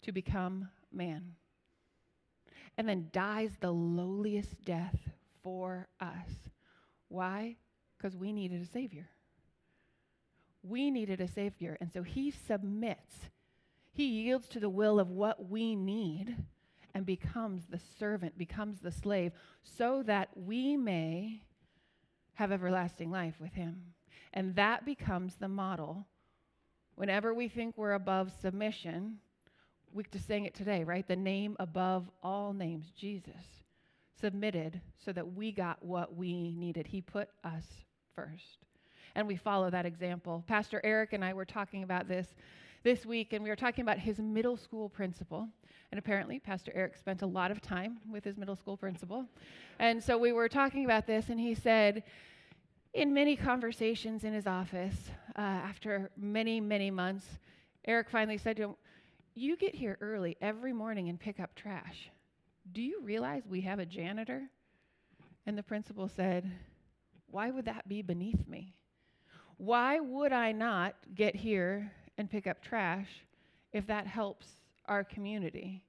to 0.03 0.13
become 0.13 0.69
man, 0.93 1.35
and 2.77 2.89
then 2.89 3.09
dies 3.13 3.51
the 3.61 3.71
lowliest 3.71 4.65
death 4.65 4.97
for 5.43 5.89
us. 6.01 6.31
Why? 7.09 7.57
Because 7.97 8.17
we 8.17 8.33
needed 8.33 8.63
a 8.63 8.67
Savior. 8.67 9.09
We 10.63 10.91
needed 10.91 11.21
a 11.21 11.29
Savior. 11.29 11.77
And 11.81 11.93
so 11.93 12.03
he 12.03 12.31
submits, 12.31 13.17
he 13.93 14.07
yields 14.07 14.49
to 14.49 14.61
the 14.61 14.69
will 14.69 15.01
of 15.01 15.11
what 15.11 15.49
we 15.49 15.75
need 15.75 16.37
and 16.95 17.05
becomes 17.07 17.67
the 17.67 17.81
servant, 17.99 18.39
becomes 18.39 18.81
the 18.81 18.93
slave, 18.93 19.33
so 19.63 20.03
that 20.05 20.29
we 20.35 20.77
may 20.77 21.43
have 22.35 22.53
everlasting 22.53 23.11
life 23.11 23.35
with 23.41 23.55
him. 23.55 23.83
And 24.33 24.55
that 24.57 24.85
becomes 24.85 25.37
the 25.37 25.49
model 25.49 26.07
Whenever 26.99 27.33
we 27.33 27.47
think 27.47 27.79
we're 27.79 27.93
above 27.93 28.33
submission, 28.43 29.19
we 29.93 30.03
just 30.11 30.27
saying 30.27 30.47
it 30.47 30.55
today, 30.57 30.83
right? 30.83 31.07
The 31.07 31.15
name 31.15 31.57
above 31.61 32.11
all 32.25 32.53
names, 32.53 32.91
Jesus, 32.91 33.63
submitted 34.21 34.81
so 35.05 35.13
that 35.13 35.35
we 35.35 35.53
got 35.53 35.81
what 35.81 36.17
we 36.17 36.51
needed. 36.51 36.89
He 36.89 37.01
put 37.01 37.29
us 37.45 37.63
first. 38.17 38.67
And 39.15 39.29
we 39.29 39.37
follow 39.37 39.71
that 39.71 39.87
example. 39.87 40.43
Pastor 40.49 40.81
Eric 40.83 41.13
and 41.13 41.25
I 41.25 41.35
were 41.35 41.45
talking 41.45 41.85
about 41.85 42.09
this 42.09 42.35
this 42.83 43.07
week, 43.07 43.33
and 43.33 43.45
we 43.45 43.51
were 43.51 43.55
talking 43.55 43.83
about 43.83 44.01
his 44.01 44.19
middle 44.19 44.57
school 44.57 44.89
principal. 44.89 45.47
And 45.93 46.01
apparently, 46.01 46.41
Pastor 46.41 46.73
Eric 46.75 46.97
spent 46.97 47.23
a 47.23 47.27
lot 47.27 47.53
of 47.53 47.63
time 47.63 47.99
with 48.11 48.25
his 48.25 48.37
middle 48.37 48.57
school 48.57 48.77
principal. 48.77 49.25
And 49.79 50.03
so 50.03 50.19
we 50.19 50.33
were 50.33 50.49
talking 50.49 50.85
about 50.85 51.07
this, 51.07 51.29
and 51.29 51.39
he 51.39 51.55
said, 51.55 52.03
in 52.95 53.13
many 53.13 53.37
conversations 53.37 54.25
in 54.25 54.33
his 54.33 54.47
office, 54.47 55.11
uh, 55.37 55.41
after 55.41 56.11
many, 56.17 56.61
many 56.61 56.91
months, 56.91 57.27
Eric 57.87 58.11
finally 58.11 58.39
said 58.39 58.57
to 58.57 58.63
him, 58.65 58.75
You 59.35 59.57
get 59.57 59.75
here 59.75 59.99
early 60.01 60.37
every 60.41 60.73
morning 60.73 61.09
and 61.09 61.19
pick 61.19 61.41
up 61.41 61.55
trash. 61.55 62.11
Do 62.73 62.83
you 62.83 63.01
realize 63.03 63.43
we 63.47 63.61
have 63.63 63.79
a 63.79 63.87
janitor? 63.87 64.43
And 65.47 65.57
the 65.57 65.63
principal 65.63 66.09
said, 66.09 66.51
Why 67.31 67.51
would 67.51 67.67
that 67.67 67.89
be 67.89 68.03
beneath 68.03 68.47
me? 68.47 68.75
Why 69.57 70.01
would 70.01 70.33
I 70.33 70.53
not 70.53 70.95
get 71.15 71.35
here 71.35 71.91
and 72.17 72.31
pick 72.31 72.47
up 72.47 72.63
trash 72.63 73.09
if 73.73 73.87
that 73.87 74.07
helps 74.07 74.47
our 74.87 75.05
community? 75.05 75.85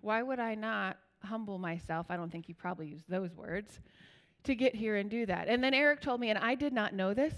Why 0.00 0.22
would 0.22 0.38
I 0.38 0.54
not 0.54 0.98
humble 1.22 1.58
myself? 1.58 2.06
I 2.10 2.16
don't 2.16 2.30
think 2.30 2.46
he 2.46 2.52
probably 2.52 2.88
used 2.88 3.08
those 3.08 3.34
words 3.34 3.80
to 4.44 4.54
get 4.54 4.74
here 4.74 4.96
and 4.96 5.10
do 5.10 5.26
that. 5.26 5.48
And 5.48 5.62
then 5.62 5.74
Eric 5.74 6.00
told 6.00 6.20
me, 6.20 6.30
and 6.30 6.38
I 6.38 6.54
did 6.54 6.72
not 6.72 6.94
know 6.94 7.14
this, 7.14 7.34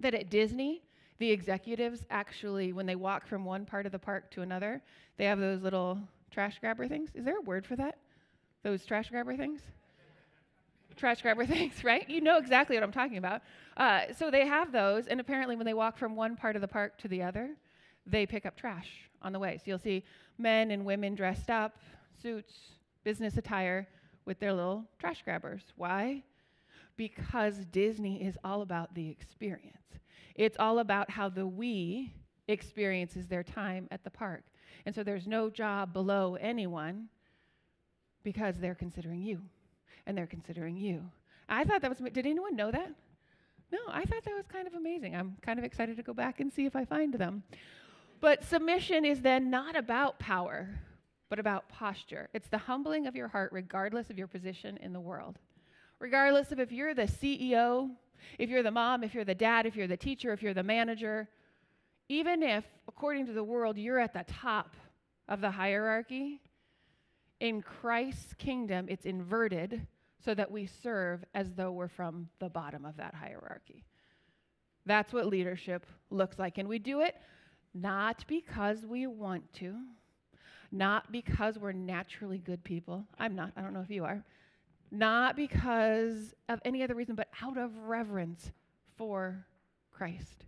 that 0.00 0.14
at 0.14 0.30
Disney, 0.30 0.82
the 1.18 1.30
executives 1.30 2.04
actually, 2.10 2.72
when 2.72 2.86
they 2.86 2.96
walk 2.96 3.26
from 3.26 3.44
one 3.44 3.64
part 3.64 3.86
of 3.86 3.92
the 3.92 3.98
park 3.98 4.30
to 4.32 4.42
another, 4.42 4.82
they 5.16 5.24
have 5.24 5.38
those 5.38 5.62
little 5.62 5.98
trash 6.30 6.58
grabber 6.58 6.86
things. 6.86 7.10
Is 7.14 7.24
there 7.24 7.38
a 7.38 7.42
word 7.42 7.66
for 7.66 7.76
that? 7.76 7.98
Those 8.62 8.84
trash 8.84 9.08
grabber 9.08 9.36
things? 9.36 9.60
Trash 10.96 11.22
grabber 11.22 11.46
things, 11.46 11.84
right? 11.84 12.08
You 12.08 12.20
know 12.20 12.38
exactly 12.38 12.76
what 12.76 12.82
I'm 12.82 12.92
talking 12.92 13.18
about. 13.18 13.42
Uh, 13.76 14.12
so 14.16 14.30
they 14.30 14.46
have 14.46 14.72
those, 14.72 15.06
and 15.06 15.20
apparently, 15.20 15.56
when 15.56 15.66
they 15.66 15.74
walk 15.74 15.96
from 15.96 16.16
one 16.16 16.36
part 16.36 16.56
of 16.56 16.62
the 16.62 16.68
park 16.68 16.98
to 16.98 17.08
the 17.08 17.22
other, 17.22 17.50
they 18.06 18.26
pick 18.26 18.44
up 18.44 18.56
trash 18.56 18.88
on 19.22 19.32
the 19.32 19.38
way. 19.38 19.56
So 19.58 19.64
you'll 19.66 19.78
see 19.78 20.04
men 20.38 20.70
and 20.70 20.84
women 20.84 21.14
dressed 21.14 21.50
up, 21.50 21.76
suits, 22.20 22.52
business 23.04 23.36
attire, 23.36 23.86
with 24.26 24.38
their 24.40 24.52
little 24.52 24.84
trash 24.98 25.22
grabbers. 25.22 25.62
Why? 25.76 26.22
Because 26.96 27.64
Disney 27.66 28.22
is 28.22 28.36
all 28.44 28.62
about 28.62 28.94
the 28.94 29.08
experience. 29.08 29.76
It's 30.34 30.56
all 30.58 30.80
about 30.80 31.10
how 31.10 31.28
the 31.30 31.46
we 31.46 32.12
experiences 32.48 33.26
their 33.26 33.42
time 33.42 33.88
at 33.90 34.04
the 34.04 34.10
park. 34.10 34.44
And 34.84 34.94
so 34.94 35.02
there's 35.02 35.26
no 35.26 35.48
job 35.48 35.92
below 35.92 36.36
anyone 36.36 37.08
because 38.22 38.58
they're 38.58 38.74
considering 38.74 39.22
you 39.22 39.40
and 40.06 40.16
they're 40.16 40.26
considering 40.26 40.76
you. 40.76 41.02
I 41.48 41.64
thought 41.64 41.80
that 41.82 41.88
was, 41.88 41.98
did 41.98 42.26
anyone 42.26 42.56
know 42.56 42.70
that? 42.70 42.90
No, 43.72 43.78
I 43.88 44.04
thought 44.04 44.24
that 44.24 44.34
was 44.36 44.46
kind 44.46 44.66
of 44.66 44.74
amazing. 44.74 45.16
I'm 45.16 45.36
kind 45.42 45.58
of 45.58 45.64
excited 45.64 45.96
to 45.96 46.02
go 46.02 46.12
back 46.12 46.40
and 46.40 46.52
see 46.52 46.66
if 46.66 46.76
I 46.76 46.84
find 46.84 47.14
them. 47.14 47.42
But 48.20 48.44
submission 48.44 49.04
is 49.04 49.22
then 49.22 49.50
not 49.50 49.76
about 49.76 50.18
power 50.18 50.68
but 51.28 51.38
about 51.38 51.68
posture. 51.68 52.28
It's 52.34 52.48
the 52.48 52.58
humbling 52.58 53.06
of 53.06 53.16
your 53.16 53.28
heart, 53.28 53.50
regardless 53.52 54.10
of 54.10 54.18
your 54.18 54.26
position 54.26 54.76
in 54.78 54.92
the 54.92 55.00
world. 55.00 55.38
Regardless 55.98 56.52
of 56.52 56.60
if 56.60 56.70
you're 56.70 56.94
the 56.94 57.02
CEO, 57.02 57.90
if 58.38 58.50
you're 58.50 58.62
the 58.62 58.70
mom, 58.70 59.02
if 59.02 59.14
you're 59.14 59.24
the 59.24 59.34
dad, 59.34 59.66
if 59.66 59.76
you're 59.76 59.86
the 59.86 59.96
teacher, 59.96 60.32
if 60.32 60.42
you're 60.42 60.54
the 60.54 60.62
manager, 60.62 61.28
even 62.08 62.42
if, 62.42 62.64
according 62.86 63.26
to 63.26 63.32
the 63.32 63.42
world, 63.42 63.76
you're 63.76 63.98
at 63.98 64.12
the 64.12 64.24
top 64.28 64.76
of 65.28 65.40
the 65.40 65.50
hierarchy, 65.50 66.40
in 67.40 67.60
Christ's 67.60 68.34
kingdom, 68.34 68.86
it's 68.88 69.04
inverted 69.04 69.86
so 70.24 70.34
that 70.34 70.50
we 70.50 70.66
serve 70.66 71.24
as 71.34 71.52
though 71.54 71.72
we're 71.72 71.88
from 71.88 72.28
the 72.38 72.48
bottom 72.48 72.84
of 72.84 72.96
that 72.96 73.14
hierarchy. 73.14 73.84
That's 74.86 75.12
what 75.12 75.26
leadership 75.26 75.84
looks 76.10 76.38
like. 76.38 76.58
And 76.58 76.68
we 76.68 76.78
do 76.78 77.00
it 77.00 77.16
not 77.74 78.24
because 78.26 78.86
we 78.86 79.06
want 79.06 79.52
to, 79.54 79.74
not 80.72 81.10
because 81.12 81.58
we're 81.58 81.72
naturally 81.72 82.38
good 82.38 82.62
people. 82.64 83.04
I'm 83.18 83.34
not, 83.34 83.52
I 83.56 83.62
don't 83.62 83.72
know 83.72 83.80
if 83.80 83.90
you 83.90 84.04
are. 84.04 84.22
Not 84.90 85.36
because 85.36 86.34
of 86.48 86.60
any 86.64 86.82
other 86.82 86.94
reason, 86.94 87.14
but 87.14 87.28
out 87.42 87.56
of 87.56 87.76
reverence 87.76 88.50
for 88.96 89.44
Christ. 89.92 90.44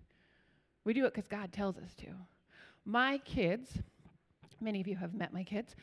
We 0.85 0.95
do 0.95 1.05
it 1.05 1.15
because 1.15 1.29
God 1.29 1.53
tells 1.53 1.77
us 1.77 1.95
to. 1.97 2.07
My 2.85 3.19
kids, 3.19 3.79
many 4.61 4.81
of 4.81 4.87
you 4.87 4.97
have 4.97 5.15
met 5.15 5.33
my 5.33 5.43
kids, 5.43 5.75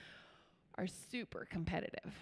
are 0.77 0.87
super 0.87 1.47
competitive. 1.49 2.13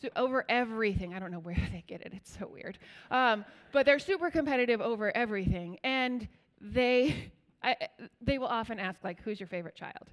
So 0.00 0.08
over 0.16 0.44
everything. 0.48 1.12
I 1.12 1.18
don't 1.18 1.30
know 1.30 1.40
where 1.40 1.54
they 1.72 1.84
get 1.86 2.00
it. 2.02 2.12
It's 2.14 2.36
so 2.38 2.48
weird. 2.50 2.78
Um, 3.10 3.44
but 3.72 3.86
they're 3.86 3.98
super 3.98 4.30
competitive 4.30 4.80
over 4.80 5.14
everything. 5.16 5.78
And 5.84 6.26
they, 6.60 7.32
I, 7.62 7.76
they 8.20 8.38
will 8.38 8.46
often 8.46 8.78
ask, 8.78 9.02
like, 9.04 9.20
who's 9.22 9.38
your 9.38 9.46
favorite 9.46 9.76
child? 9.76 10.10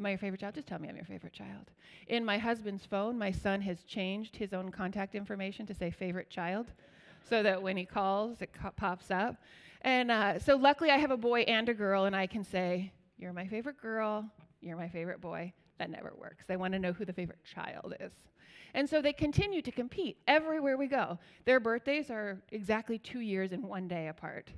Am 0.00 0.06
I 0.06 0.10
your 0.10 0.18
favorite 0.18 0.40
child? 0.40 0.54
Just 0.54 0.66
tell 0.66 0.78
me 0.78 0.88
I'm 0.88 0.96
your 0.96 1.04
favorite 1.04 1.34
child. 1.34 1.70
In 2.08 2.24
my 2.24 2.38
husband's 2.38 2.86
phone, 2.86 3.18
my 3.18 3.30
son 3.30 3.60
has 3.60 3.82
changed 3.82 4.34
his 4.34 4.54
own 4.54 4.70
contact 4.70 5.14
information 5.14 5.66
to 5.66 5.74
say 5.74 5.90
favorite 5.90 6.30
child 6.30 6.68
so 7.28 7.42
that 7.42 7.62
when 7.62 7.76
he 7.76 7.84
calls, 7.84 8.40
it 8.40 8.50
co- 8.54 8.70
pops 8.74 9.10
up. 9.10 9.36
And 9.82 10.10
uh, 10.10 10.38
so 10.38 10.56
luckily, 10.56 10.88
I 10.88 10.96
have 10.96 11.10
a 11.10 11.18
boy 11.18 11.40
and 11.42 11.68
a 11.68 11.74
girl, 11.74 12.06
and 12.06 12.16
I 12.16 12.26
can 12.26 12.42
say, 12.42 12.92
You're 13.18 13.34
my 13.34 13.46
favorite 13.46 13.78
girl, 13.78 14.24
you're 14.62 14.78
my 14.78 14.88
favorite 14.88 15.20
boy. 15.20 15.52
That 15.76 15.90
never 15.90 16.14
works. 16.18 16.46
They 16.48 16.56
want 16.56 16.72
to 16.72 16.78
know 16.78 16.94
who 16.94 17.04
the 17.04 17.12
favorite 17.12 17.44
child 17.44 17.92
is. 18.00 18.12
And 18.72 18.88
so 18.88 19.02
they 19.02 19.12
continue 19.12 19.60
to 19.60 19.70
compete 19.70 20.16
everywhere 20.26 20.78
we 20.78 20.86
go. 20.86 21.18
Their 21.44 21.60
birthdays 21.60 22.10
are 22.10 22.40
exactly 22.52 22.98
two 22.98 23.20
years 23.20 23.52
and 23.52 23.64
one 23.64 23.86
day 23.86 24.08
apart. 24.08 24.50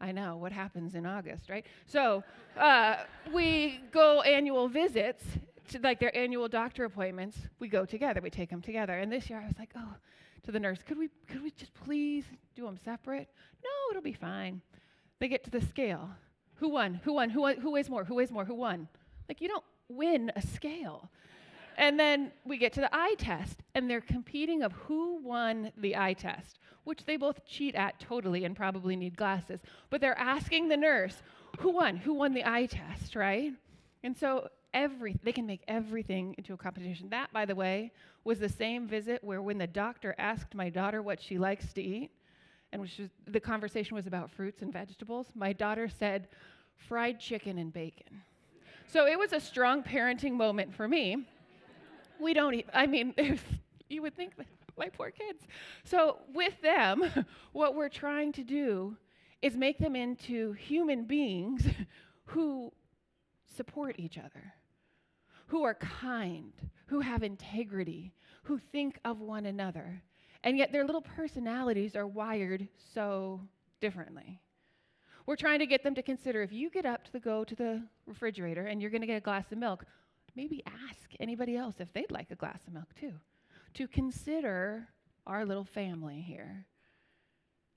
I 0.00 0.12
know 0.12 0.36
what 0.36 0.52
happens 0.52 0.94
in 0.94 1.04
August, 1.04 1.50
right? 1.50 1.66
So 1.86 2.24
uh, 2.58 2.96
we 3.32 3.80
go 3.92 4.22
annual 4.22 4.68
visits, 4.68 5.24
to, 5.70 5.78
like 5.80 6.00
their 6.00 6.16
annual 6.16 6.48
doctor 6.48 6.84
appointments. 6.84 7.38
We 7.58 7.68
go 7.68 7.84
together. 7.84 8.20
We 8.20 8.30
take 8.30 8.50
them 8.50 8.62
together. 8.62 8.94
And 8.94 9.12
this 9.12 9.28
year 9.28 9.40
I 9.40 9.46
was 9.46 9.58
like, 9.58 9.70
oh, 9.76 9.94
to 10.44 10.52
the 10.52 10.60
nurse, 10.60 10.82
could 10.82 10.98
we 10.98 11.08
could 11.28 11.42
we 11.42 11.50
just 11.50 11.74
please 11.74 12.24
do 12.54 12.64
them 12.64 12.78
separate? 12.84 13.28
No, 13.62 13.70
it'll 13.90 14.02
be 14.02 14.12
fine. 14.12 14.62
They 15.18 15.28
get 15.28 15.44
to 15.44 15.50
the 15.50 15.60
scale. 15.60 16.10
Who 16.56 16.70
won? 16.70 17.00
Who 17.04 17.14
won? 17.14 17.30
Who, 17.30 17.42
won? 17.42 17.56
who 17.56 17.70
weighs 17.70 17.88
more? 17.88 18.04
Who 18.04 18.16
weighs 18.16 18.30
more? 18.30 18.44
Who 18.44 18.54
won? 18.54 18.88
Like, 19.28 19.40
you 19.40 19.48
don't 19.48 19.64
win 19.88 20.32
a 20.34 20.42
scale. 20.42 21.10
And 21.76 21.98
then 21.98 22.32
we 22.44 22.58
get 22.58 22.72
to 22.74 22.80
the 22.80 22.94
eye 22.94 23.14
test, 23.18 23.58
and 23.74 23.88
they're 23.88 24.00
competing 24.00 24.62
of 24.62 24.72
who 24.72 25.20
won 25.22 25.72
the 25.76 25.96
eye 25.96 26.14
test, 26.14 26.58
which 26.84 27.04
they 27.04 27.16
both 27.16 27.44
cheat 27.46 27.74
at 27.74 27.98
totally 28.00 28.44
and 28.44 28.54
probably 28.56 28.96
need 28.96 29.16
glasses. 29.16 29.60
But 29.88 30.00
they're 30.00 30.18
asking 30.18 30.68
the 30.68 30.76
nurse, 30.76 31.22
who 31.58 31.70
won? 31.70 31.96
Who 31.96 32.14
won 32.14 32.34
the 32.34 32.44
eye 32.44 32.66
test, 32.66 33.16
right? 33.16 33.52
And 34.02 34.16
so 34.16 34.48
every 34.72 35.16
they 35.22 35.32
can 35.32 35.46
make 35.46 35.62
everything 35.66 36.34
into 36.38 36.52
a 36.52 36.56
competition. 36.56 37.08
That, 37.10 37.32
by 37.32 37.44
the 37.44 37.54
way, 37.54 37.92
was 38.24 38.38
the 38.38 38.48
same 38.48 38.86
visit 38.86 39.22
where 39.24 39.42
when 39.42 39.58
the 39.58 39.66
doctor 39.66 40.14
asked 40.18 40.54
my 40.54 40.70
daughter 40.70 41.02
what 41.02 41.20
she 41.20 41.38
likes 41.38 41.72
to 41.74 41.82
eat, 41.82 42.10
and 42.72 42.80
which 42.80 42.98
was, 42.98 43.08
the 43.26 43.40
conversation 43.40 43.96
was 43.96 44.06
about 44.06 44.30
fruits 44.30 44.62
and 44.62 44.72
vegetables, 44.72 45.26
my 45.34 45.52
daughter 45.52 45.88
said 45.88 46.28
fried 46.76 47.18
chicken 47.18 47.58
and 47.58 47.72
bacon. 47.72 48.22
So 48.86 49.06
it 49.06 49.18
was 49.18 49.32
a 49.32 49.40
strong 49.40 49.82
parenting 49.82 50.32
moment 50.32 50.74
for 50.74 50.86
me. 50.86 51.26
We 52.20 52.34
don't 52.34 52.64
I 52.72 52.86
mean, 52.86 53.14
you 53.88 54.02
would 54.02 54.16
think 54.16 54.32
my 54.80 54.88
poor 54.88 55.10
kids. 55.10 55.46
So 55.84 56.18
with 56.32 56.60
them, 56.62 57.26
what 57.52 57.74
we're 57.74 57.88
trying 57.88 58.32
to 58.32 58.42
do 58.42 58.96
is 59.42 59.56
make 59.56 59.78
them 59.78 59.94
into 59.94 60.52
human 60.52 61.04
beings 61.04 61.66
who 62.24 62.72
support 63.56 63.96
each 63.98 64.18
other, 64.18 64.54
who 65.48 65.64
are 65.64 65.74
kind, 65.74 66.52
who 66.86 67.00
have 67.00 67.22
integrity, 67.22 68.12
who 68.44 68.58
think 68.58 68.98
of 69.04 69.20
one 69.20 69.46
another. 69.46 70.02
And 70.42 70.56
yet 70.56 70.72
their 70.72 70.84
little 70.84 71.02
personalities 71.02 71.94
are 71.94 72.06
wired 72.06 72.66
so 72.94 73.40
differently. 73.80 74.40
We're 75.26 75.36
trying 75.36 75.58
to 75.58 75.66
get 75.66 75.82
them 75.82 75.94
to 75.94 76.02
consider 76.02 76.42
if 76.42 76.52
you 76.52 76.70
get 76.70 76.86
up 76.86 77.04
to 77.04 77.12
the, 77.12 77.20
go 77.20 77.44
to 77.44 77.54
the 77.54 77.82
refrigerator 78.06 78.66
and 78.66 78.80
you're 78.80 78.90
going 78.90 79.02
to 79.02 79.06
get 79.06 79.16
a 79.16 79.20
glass 79.20 79.52
of 79.52 79.58
milk, 79.58 79.84
maybe 80.36 80.62
ask 80.66 81.10
anybody 81.18 81.56
else 81.56 81.76
if 81.78 81.92
they'd 81.92 82.10
like 82.10 82.30
a 82.30 82.36
glass 82.36 82.60
of 82.66 82.72
milk 82.72 82.94
too. 82.98 83.12
To 83.74 83.88
consider 83.88 84.88
our 85.26 85.44
little 85.44 85.64
family 85.64 86.20
here 86.20 86.66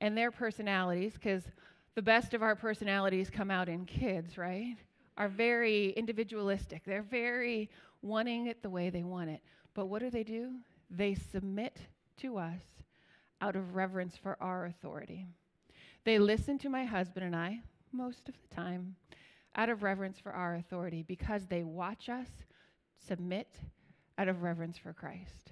and 0.01 0.17
their 0.17 0.31
personalities, 0.31 1.13
because 1.13 1.43
the 1.95 2.01
best 2.01 2.33
of 2.33 2.41
our 2.41 2.55
personalities 2.55 3.29
come 3.29 3.51
out 3.51 3.69
in 3.69 3.85
kids, 3.85 4.37
right? 4.37 4.75
Are 5.17 5.29
very 5.29 5.89
individualistic. 5.91 6.83
They're 6.85 7.03
very 7.03 7.69
wanting 8.01 8.47
it 8.47 8.63
the 8.63 8.69
way 8.69 8.89
they 8.89 9.03
want 9.03 9.29
it. 9.29 9.41
But 9.73 9.85
what 9.85 10.01
do 10.01 10.09
they 10.09 10.23
do? 10.23 10.55
They 10.89 11.15
submit 11.15 11.79
to 12.17 12.37
us 12.37 12.61
out 13.41 13.55
of 13.55 13.75
reverence 13.75 14.17
for 14.17 14.37
our 14.41 14.65
authority. 14.65 15.27
They 16.03 16.19
listen 16.19 16.57
to 16.59 16.69
my 16.69 16.85
husband 16.85 17.25
and 17.25 17.35
I 17.35 17.61
most 17.91 18.27
of 18.27 18.35
the 18.41 18.55
time 18.55 18.95
out 19.55 19.69
of 19.69 19.83
reverence 19.83 20.19
for 20.19 20.31
our 20.31 20.55
authority 20.55 21.03
because 21.03 21.45
they 21.45 21.63
watch 21.63 22.09
us 22.09 22.27
submit 23.07 23.47
out 24.17 24.27
of 24.27 24.43
reverence 24.43 24.77
for 24.77 24.93
Christ. 24.93 25.51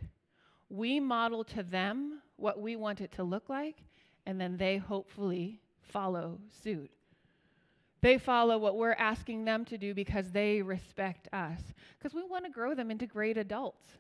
We 0.70 1.00
model 1.00 1.44
to 1.46 1.64
them 1.64 2.22
what 2.38 2.60
we 2.60 2.76
want 2.76 3.02
it 3.02 3.12
to 3.14 3.24
look 3.24 3.50
like, 3.50 3.78
and 4.26 4.40
then 4.40 4.58
they 4.58 4.78
hopefully 4.78 5.60
follow 5.82 6.40
suit. 6.64 6.92
They 8.02 8.18
follow 8.18 8.58
what 8.58 8.78
we're 8.78 8.94
asking 8.94 9.46
them 9.46 9.64
to 9.66 9.78
do 9.78 9.94
because 9.94 10.32
they 10.32 10.62
respect 10.62 11.28
us, 11.34 11.62
because 11.98 12.16
we 12.16 12.24
want 12.24 12.46
to 12.46 12.52
grow 12.52 12.74
them 12.74 12.90
into 12.90 13.06
great 13.06 13.38
adults. 13.38 13.92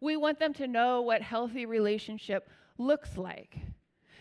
We 0.00 0.16
want 0.16 0.38
them 0.38 0.54
to 0.54 0.66
know 0.66 1.02
what 1.02 1.20
healthy 1.20 1.66
relationship 1.66 2.48
looks 2.78 3.18
like. 3.18 3.58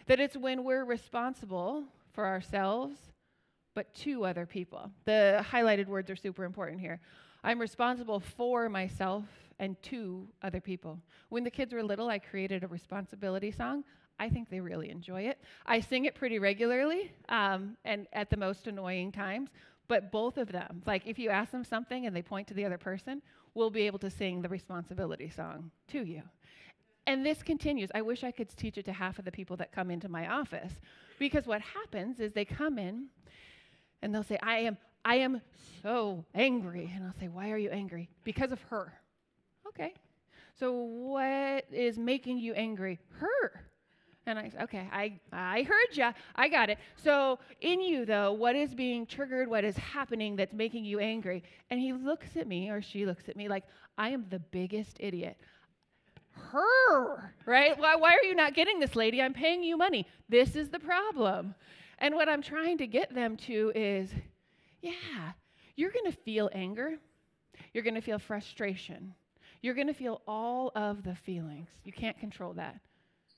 That 0.08 0.20
it's 0.20 0.36
when 0.36 0.66
we're 0.66 0.84
responsible 0.84 1.86
for 2.12 2.26
ourselves, 2.26 2.98
but 3.80 3.94
to 3.94 4.26
other 4.26 4.46
people. 4.46 4.92
The 5.06 5.42
highlighted 5.50 5.88
words 5.88 6.10
are 6.10 6.16
super 6.18 6.44
important 6.44 6.82
here. 6.82 7.00
I'm 7.46 7.62
responsible 7.62 8.20
for 8.20 8.68
myself 8.68 9.24
and 9.58 9.82
to 9.84 10.28
other 10.42 10.60
people. 10.60 11.00
When 11.30 11.46
the 11.46 11.50
kids 11.50 11.74
were 11.74 11.82
little, 11.82 12.10
I 12.10 12.20
created 12.20 12.66
a 12.66 12.68
responsibility 12.68 13.52
song. 13.52 13.86
I 14.20 14.28
think 14.28 14.50
they 14.50 14.60
really 14.60 14.90
enjoy 14.90 15.22
it. 15.22 15.38
I 15.66 15.80
sing 15.80 16.04
it 16.04 16.14
pretty 16.14 16.40
regularly 16.40 17.14
um, 17.30 17.78
and 17.86 18.06
at 18.12 18.30
the 18.30 18.36
most 18.36 18.68
annoying 18.68 19.14
times, 19.14 19.50
but 19.88 20.12
both 20.12 20.38
of 20.38 20.52
them, 20.52 20.84
like 20.86 21.04
if 21.08 21.18
you 21.18 21.30
ask 21.30 21.52
them 21.52 21.64
something 21.64 22.06
and 22.06 22.14
they 22.14 22.22
point 22.22 22.50
to 22.50 22.54
the 22.54 22.66
other 22.66 22.78
person, 22.78 23.22
will 23.54 23.70
be 23.70 23.84
able 23.84 24.00
to 24.00 24.10
sing 24.10 24.42
the 24.42 24.50
responsibility 24.50 25.30
song 25.30 25.72
to 25.88 26.04
you. 26.04 26.22
And 27.08 27.26
this 27.26 27.42
continues. 27.42 27.92
I 27.96 28.02
wish 28.02 28.26
I 28.26 28.32
could 28.32 28.50
teach 28.58 28.78
it 28.78 28.84
to 28.84 28.92
half 28.92 29.20
of 29.20 29.24
the 29.24 29.32
people 29.32 29.56
that 29.56 29.72
come 29.72 29.90
into 29.90 30.10
my 30.10 30.28
office 30.28 30.74
because 31.18 31.48
what 31.48 31.62
happens 31.62 32.20
is 32.20 32.34
they 32.34 32.44
come 32.44 32.78
in 32.78 33.06
and 34.02 34.14
they'll 34.14 34.24
say, 34.24 34.38
I 34.42 34.60
am, 34.60 34.78
I 35.06 35.16
am 35.16 35.42
so 35.82 36.26
angry. 36.34 36.92
And 36.96 37.06
I'll 37.06 37.20
say, 37.20 37.28
Why 37.28 37.52
are 37.52 37.58
you 37.58 37.70
angry? 37.70 38.10
Because 38.24 38.52
of 38.52 38.62
her. 38.64 38.94
Okay. 39.68 39.94
So 40.60 40.74
what 40.74 41.66
is 41.72 41.98
making 41.98 42.40
you 42.40 42.54
angry? 42.54 43.00
Her. 43.20 43.64
And 44.26 44.38
I 44.38 44.50
said, 44.50 44.62
okay, 44.64 44.88
I, 44.92 45.20
I 45.32 45.64
heard 45.64 45.98
you. 45.98 46.12
I 46.36 46.50
got 46.50 46.70
it. 46.70 46.78
So, 46.96 47.40
in 47.62 47.82
you, 47.82 48.06
though, 48.06 48.34
what 48.34 48.56
is 48.56 48.76
being 48.76 49.08
triggered? 49.08 49.48
What 49.48 49.64
is 49.64 49.76
happening 49.78 50.36
that's 50.36 50.54
making 50.54 50.86
you 50.86 51.00
angry? 51.00 51.44
And 51.72 51.80
he 51.80 51.94
looks 51.94 52.36
at 52.36 52.48
me, 52.48 52.70
or 52.70 52.80
she 52.80 53.08
looks 53.08 53.28
at 53.28 53.36
me 53.36 53.48
like, 53.48 53.64
I 53.98 54.10
am 54.10 54.26
the 54.30 54.38
biggest 54.38 54.98
idiot. 55.00 55.36
Her, 56.32 57.34
right? 57.48 57.76
Why, 57.80 57.96
why 57.96 58.12
are 58.12 58.24
you 58.24 58.36
not 58.36 58.54
getting 58.54 58.80
this, 58.80 58.96
lady? 58.96 59.20
I'm 59.20 59.34
paying 59.34 59.64
you 59.64 59.78
money. 59.78 60.06
This 60.30 60.56
is 60.56 60.70
the 60.70 60.80
problem. 60.80 61.56
And 62.00 62.16
what 62.16 62.30
I'm 62.30 62.42
trying 62.42 62.78
to 62.80 62.88
get 62.88 63.14
them 63.14 63.38
to 63.38 63.72
is, 63.76 64.10
yeah, 64.82 65.34
you're 65.76 65.92
going 65.92 66.12
to 66.12 66.18
feel 66.18 66.50
anger. 66.54 66.98
You're 67.74 67.84
going 67.84 67.96
to 67.96 68.02
feel 68.02 68.20
frustration. 68.20 69.14
You're 69.62 69.76
going 69.76 69.88
to 69.88 69.94
feel 69.94 70.22
all 70.28 70.72
of 70.76 71.04
the 71.04 71.16
feelings. 71.16 71.68
You 71.84 71.92
can't 71.92 72.18
control 72.18 72.54
that. 72.54 72.80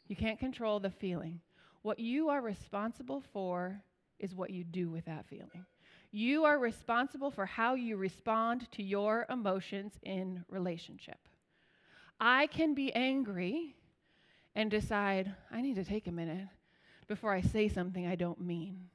You 0.07 0.15
can't 0.15 0.39
control 0.39 0.79
the 0.79 0.91
feeling. 0.91 1.39
What 1.81 1.99
you 1.99 2.29
are 2.29 2.41
responsible 2.41 3.23
for 3.33 3.81
is 4.19 4.35
what 4.35 4.51
you 4.51 4.63
do 4.63 4.89
with 4.89 5.05
that 5.05 5.25
feeling. 5.25 5.65
You 6.11 6.45
are 6.45 6.59
responsible 6.59 7.31
for 7.31 7.45
how 7.45 7.73
you 7.73 7.97
respond 7.97 8.69
to 8.73 8.83
your 8.83 9.25
emotions 9.29 9.93
in 10.03 10.43
relationship. 10.49 11.17
I 12.19 12.47
can 12.47 12.75
be 12.75 12.93
angry 12.93 13.75
and 14.53 14.69
decide, 14.69 15.33
I 15.49 15.61
need 15.61 15.75
to 15.75 15.85
take 15.85 16.05
a 16.05 16.11
minute 16.11 16.47
before 17.07 17.33
I 17.33 17.41
say 17.41 17.67
something 17.67 18.07
I 18.07 18.15
don't 18.15 18.41
mean. 18.41 18.89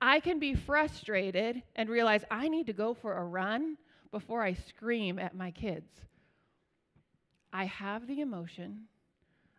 I 0.00 0.20
can 0.20 0.38
be 0.38 0.54
frustrated 0.54 1.62
and 1.76 1.88
realize 1.88 2.24
I 2.30 2.48
need 2.48 2.66
to 2.66 2.72
go 2.72 2.94
for 2.94 3.16
a 3.16 3.24
run 3.24 3.76
before 4.10 4.42
I 4.42 4.54
scream 4.54 5.18
at 5.18 5.34
my 5.36 5.50
kids. 5.50 5.90
I 7.52 7.66
have 7.66 8.06
the 8.06 8.20
emotion, 8.20 8.86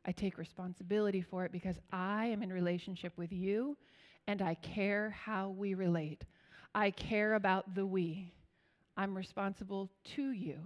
I 0.05 0.11
take 0.11 0.37
responsibility 0.37 1.21
for 1.21 1.45
it 1.45 1.51
because 1.51 1.77
I 1.91 2.25
am 2.27 2.43
in 2.43 2.53
relationship 2.53 3.13
with 3.17 3.31
you 3.31 3.77
and 4.27 4.41
I 4.41 4.55
care 4.55 5.11
how 5.11 5.49
we 5.49 5.73
relate. 5.73 6.25
I 6.73 6.91
care 6.91 7.33
about 7.33 7.73
the 7.75 7.85
we. 7.85 8.33
I'm 8.97 9.15
responsible 9.15 9.89
to 10.15 10.31
you 10.31 10.59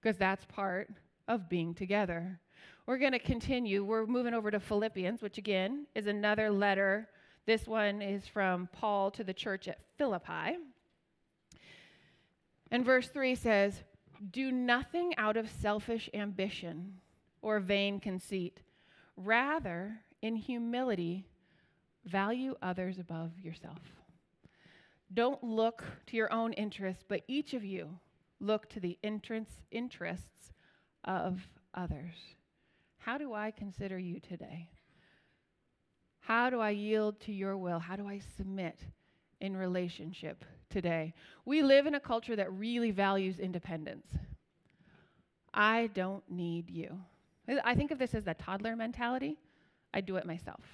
because 0.00 0.16
that's 0.16 0.44
part 0.46 0.90
of 1.26 1.48
being 1.48 1.74
together. 1.74 2.40
We're 2.88 2.96
going 2.96 3.12
to 3.12 3.18
continue. 3.18 3.84
We're 3.84 4.06
moving 4.06 4.32
over 4.32 4.50
to 4.50 4.58
Philippians, 4.58 5.20
which 5.20 5.36
again 5.36 5.84
is 5.94 6.06
another 6.06 6.50
letter. 6.50 7.06
This 7.44 7.66
one 7.66 8.00
is 8.00 8.26
from 8.26 8.66
Paul 8.72 9.10
to 9.10 9.22
the 9.22 9.34
church 9.34 9.68
at 9.68 9.82
Philippi. 9.98 10.56
And 12.70 12.86
verse 12.86 13.08
3 13.10 13.34
says, 13.34 13.82
Do 14.30 14.50
nothing 14.50 15.14
out 15.18 15.36
of 15.36 15.50
selfish 15.50 16.08
ambition 16.14 16.94
or 17.42 17.60
vain 17.60 18.00
conceit 18.00 18.62
Rather, 19.18 20.00
in 20.22 20.36
humility, 20.36 21.26
value 22.06 22.54
others 22.62 22.98
above 22.98 23.32
yourself. 23.38 23.82
Don't 25.12 25.44
look 25.44 25.84
to 26.06 26.16
your 26.16 26.32
own 26.32 26.54
interests, 26.54 27.04
but 27.06 27.20
each 27.28 27.52
of 27.52 27.62
you 27.62 27.98
look 28.40 28.66
to 28.70 28.80
the 28.80 28.96
interests 29.02 30.52
of 31.04 31.46
others. 31.74 32.14
How 33.08 33.16
do 33.16 33.32
I 33.32 33.52
consider 33.52 33.98
you 33.98 34.20
today? 34.20 34.68
How 36.20 36.50
do 36.50 36.60
I 36.60 36.68
yield 36.68 37.18
to 37.20 37.32
your 37.32 37.56
will? 37.56 37.78
How 37.78 37.96
do 37.96 38.06
I 38.06 38.20
submit 38.36 38.80
in 39.40 39.56
relationship 39.56 40.44
today? 40.68 41.14
We 41.46 41.62
live 41.62 41.86
in 41.86 41.94
a 41.94 42.00
culture 42.00 42.36
that 42.36 42.52
really 42.52 42.90
values 42.90 43.38
independence. 43.38 44.08
I 45.54 45.88
don't 45.94 46.22
need 46.30 46.68
you. 46.68 47.00
I 47.64 47.74
think 47.74 47.92
of 47.92 47.98
this 47.98 48.14
as 48.14 48.24
the 48.24 48.34
toddler 48.34 48.76
mentality. 48.76 49.38
I 49.94 50.02
do 50.02 50.16
it 50.16 50.26
myself. 50.26 50.64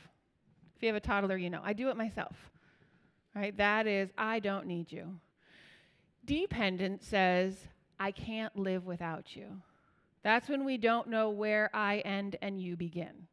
If 0.74 0.82
you 0.82 0.88
have 0.88 0.96
a 0.96 1.00
toddler, 1.00 1.36
you 1.36 1.50
know, 1.50 1.62
I 1.62 1.72
do 1.72 1.88
it 1.88 1.96
myself. 1.96 2.34
Right? 3.32 3.56
That 3.56 3.86
is, 3.86 4.10
I 4.18 4.40
don't 4.40 4.66
need 4.66 4.90
you. 4.90 5.20
Dependent 6.24 7.04
says, 7.04 7.54
I 8.00 8.10
can't 8.10 8.56
live 8.56 8.86
without 8.86 9.36
you. 9.36 9.62
That's 10.24 10.48
when 10.48 10.64
we 10.64 10.78
don't 10.78 11.08
know 11.08 11.28
where 11.28 11.70
I 11.74 11.98
end 11.98 12.36
and 12.40 12.60
you 12.60 12.76
begin. 12.76 13.28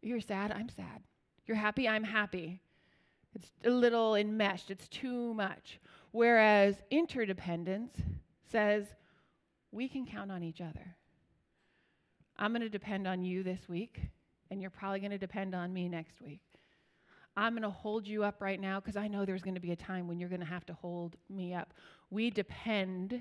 You're 0.00 0.20
sad, 0.20 0.52
I'm 0.52 0.68
sad. 0.68 1.02
You're 1.44 1.56
happy, 1.56 1.88
I'm 1.88 2.04
happy. 2.04 2.60
It's 3.34 3.50
a 3.64 3.70
little 3.70 4.14
enmeshed, 4.14 4.70
it's 4.70 4.86
too 4.88 5.34
much. 5.34 5.80
Whereas 6.12 6.76
interdependence 6.90 7.92
says 8.50 8.86
we 9.72 9.88
can 9.88 10.06
count 10.06 10.30
on 10.30 10.44
each 10.44 10.60
other. 10.60 10.96
I'm 12.36 12.52
going 12.52 12.62
to 12.62 12.68
depend 12.68 13.08
on 13.08 13.24
you 13.24 13.42
this 13.42 13.68
week, 13.68 14.00
and 14.52 14.60
you're 14.62 14.70
probably 14.70 15.00
going 15.00 15.10
to 15.10 15.18
depend 15.18 15.52
on 15.52 15.72
me 15.72 15.88
next 15.88 16.20
week. 16.20 16.40
I'm 17.36 17.52
going 17.52 17.62
to 17.62 17.70
hold 17.70 18.06
you 18.06 18.22
up 18.22 18.40
right 18.40 18.60
now 18.60 18.78
because 18.78 18.96
I 18.96 19.08
know 19.08 19.24
there's 19.24 19.42
going 19.42 19.54
to 19.54 19.60
be 19.60 19.72
a 19.72 19.76
time 19.76 20.06
when 20.06 20.20
you're 20.20 20.28
going 20.28 20.40
to 20.40 20.46
have 20.46 20.66
to 20.66 20.74
hold 20.74 21.16
me 21.28 21.54
up. 21.54 21.74
We 22.08 22.30
depend 22.30 23.20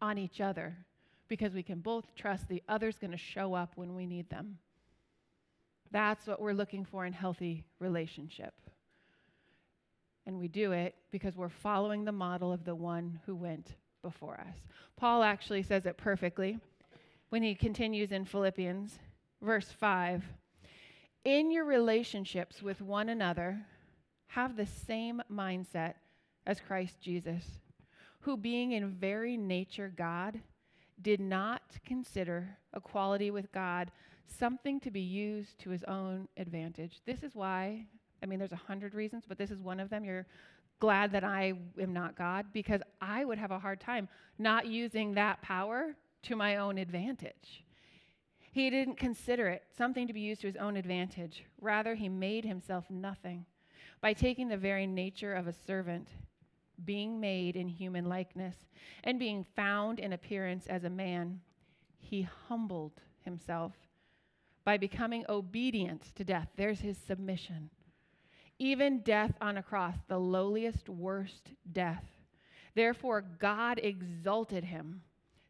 on 0.00 0.16
each 0.16 0.40
other 0.40 0.76
because 1.28 1.54
we 1.54 1.62
can 1.62 1.80
both 1.80 2.14
trust 2.14 2.48
the 2.48 2.62
other's 2.68 2.98
going 2.98 3.10
to 3.10 3.16
show 3.16 3.54
up 3.54 3.72
when 3.76 3.94
we 3.94 4.06
need 4.06 4.28
them. 4.30 4.58
That's 5.90 6.26
what 6.26 6.40
we're 6.40 6.52
looking 6.52 6.84
for 6.84 7.06
in 7.06 7.12
healthy 7.12 7.64
relationship. 7.78 8.54
And 10.26 10.38
we 10.38 10.48
do 10.48 10.72
it 10.72 10.94
because 11.10 11.36
we're 11.36 11.48
following 11.48 12.04
the 12.04 12.12
model 12.12 12.52
of 12.52 12.64
the 12.64 12.74
one 12.74 13.20
who 13.24 13.34
went 13.34 13.74
before 14.02 14.34
us. 14.34 14.56
Paul 14.96 15.22
actually 15.22 15.62
says 15.62 15.86
it 15.86 15.96
perfectly 15.96 16.58
when 17.30 17.42
he 17.42 17.54
continues 17.54 18.12
in 18.12 18.24
Philippians, 18.24 18.98
verse 19.42 19.70
5 19.70 20.24
In 21.24 21.50
your 21.50 21.64
relationships 21.64 22.62
with 22.62 22.82
one 22.82 23.08
another, 23.08 23.60
have 24.28 24.56
the 24.56 24.66
same 24.66 25.22
mindset 25.32 25.94
as 26.46 26.60
Christ 26.60 27.00
Jesus, 27.00 27.44
who, 28.20 28.36
being 28.36 28.72
in 28.72 28.90
very 28.90 29.36
nature 29.36 29.92
God, 29.94 30.40
did 31.02 31.20
not 31.20 31.62
consider 31.84 32.56
equality 32.74 33.30
with 33.30 33.50
God 33.52 33.90
something 34.26 34.80
to 34.80 34.90
be 34.90 35.00
used 35.00 35.58
to 35.60 35.70
his 35.70 35.84
own 35.84 36.28
advantage. 36.36 37.00
This 37.06 37.22
is 37.22 37.34
why, 37.34 37.86
I 38.22 38.26
mean, 38.26 38.38
there's 38.38 38.52
a 38.52 38.56
hundred 38.56 38.94
reasons, 38.94 39.24
but 39.26 39.38
this 39.38 39.50
is 39.50 39.60
one 39.60 39.80
of 39.80 39.90
them. 39.90 40.04
You're 40.04 40.26
glad 40.80 41.12
that 41.12 41.24
I 41.24 41.54
am 41.80 41.92
not 41.92 42.16
God 42.16 42.46
because 42.52 42.82
I 43.00 43.24
would 43.24 43.38
have 43.38 43.50
a 43.50 43.58
hard 43.58 43.80
time 43.80 44.08
not 44.38 44.66
using 44.66 45.14
that 45.14 45.42
power 45.42 45.94
to 46.22 46.36
my 46.36 46.56
own 46.56 46.78
advantage. 46.78 47.64
He 48.52 48.70
didn't 48.70 48.96
consider 48.96 49.48
it 49.48 49.62
something 49.76 50.06
to 50.06 50.12
be 50.12 50.20
used 50.20 50.40
to 50.42 50.46
his 50.46 50.56
own 50.56 50.76
advantage. 50.76 51.44
Rather, 51.60 51.94
he 51.94 52.08
made 52.08 52.44
himself 52.44 52.84
nothing 52.90 53.44
by 54.00 54.12
taking 54.12 54.48
the 54.48 54.56
very 54.56 54.86
nature 54.86 55.34
of 55.34 55.46
a 55.46 55.52
servant, 55.52 56.08
being 56.84 57.20
made 57.20 57.56
in 57.56 57.68
human 57.68 58.04
likeness, 58.04 58.56
and 59.04 59.18
being 59.18 59.44
found 59.56 59.98
in 59.98 60.12
appearance 60.12 60.66
as 60.66 60.84
a 60.84 60.90
man. 60.90 61.40
He 61.98 62.28
humbled 62.48 63.00
himself 63.24 63.72
by 64.64 64.76
becoming 64.76 65.24
obedient 65.28 66.14
to 66.14 66.24
death. 66.24 66.48
There's 66.56 66.80
his 66.80 66.98
submission. 66.98 67.70
Even 68.58 69.00
death 69.00 69.32
on 69.40 69.56
a 69.56 69.62
cross, 69.62 69.96
the 70.08 70.18
lowliest, 70.18 70.88
worst 70.88 71.52
death. 71.72 72.04
Therefore, 72.74 73.24
God 73.38 73.80
exalted 73.82 74.64
him 74.64 75.02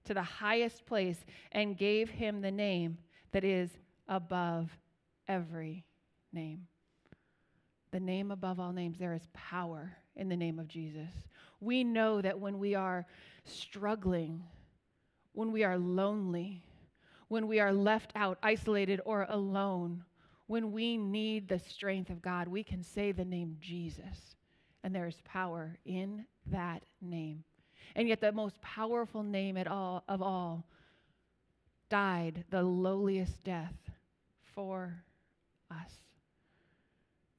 to 0.04 0.14
the 0.14 0.22
highest 0.22 0.86
place 0.86 1.24
and 1.52 1.76
gave 1.76 2.08
him 2.08 2.40
the 2.40 2.50
name 2.50 2.98
that 3.32 3.44
is 3.44 3.70
above 4.08 4.70
every 5.26 5.84
name. 6.32 6.66
The 7.90 8.00
name 8.00 8.30
above 8.30 8.60
all 8.60 8.72
names. 8.72 8.98
There 8.98 9.14
is 9.14 9.28
power 9.32 9.96
in 10.18 10.28
the 10.28 10.36
name 10.36 10.58
of 10.58 10.68
Jesus. 10.68 11.10
We 11.60 11.84
know 11.84 12.20
that 12.20 12.38
when 12.38 12.58
we 12.58 12.74
are 12.74 13.06
struggling, 13.44 14.42
when 15.32 15.52
we 15.52 15.64
are 15.64 15.78
lonely, 15.78 16.62
when 17.28 17.46
we 17.46 17.60
are 17.60 17.72
left 17.72 18.12
out, 18.14 18.38
isolated, 18.42 19.00
or 19.04 19.26
alone, 19.28 20.04
when 20.46 20.72
we 20.72 20.96
need 20.96 21.48
the 21.48 21.58
strength 21.58 22.10
of 22.10 22.22
God, 22.22 22.48
we 22.48 22.64
can 22.64 22.82
say 22.82 23.12
the 23.12 23.24
name 23.24 23.56
Jesus. 23.60 24.36
And 24.82 24.94
there 24.94 25.06
is 25.06 25.20
power 25.24 25.76
in 25.84 26.24
that 26.46 26.82
name. 27.02 27.44
And 27.94 28.08
yet, 28.08 28.20
the 28.20 28.32
most 28.32 28.60
powerful 28.60 29.22
name 29.22 29.56
at 29.56 29.66
all, 29.66 30.04
of 30.08 30.22
all 30.22 30.64
died 31.88 32.44
the 32.50 32.62
lowliest 32.62 33.42
death 33.44 33.74
for 34.54 35.02
us. 35.70 36.07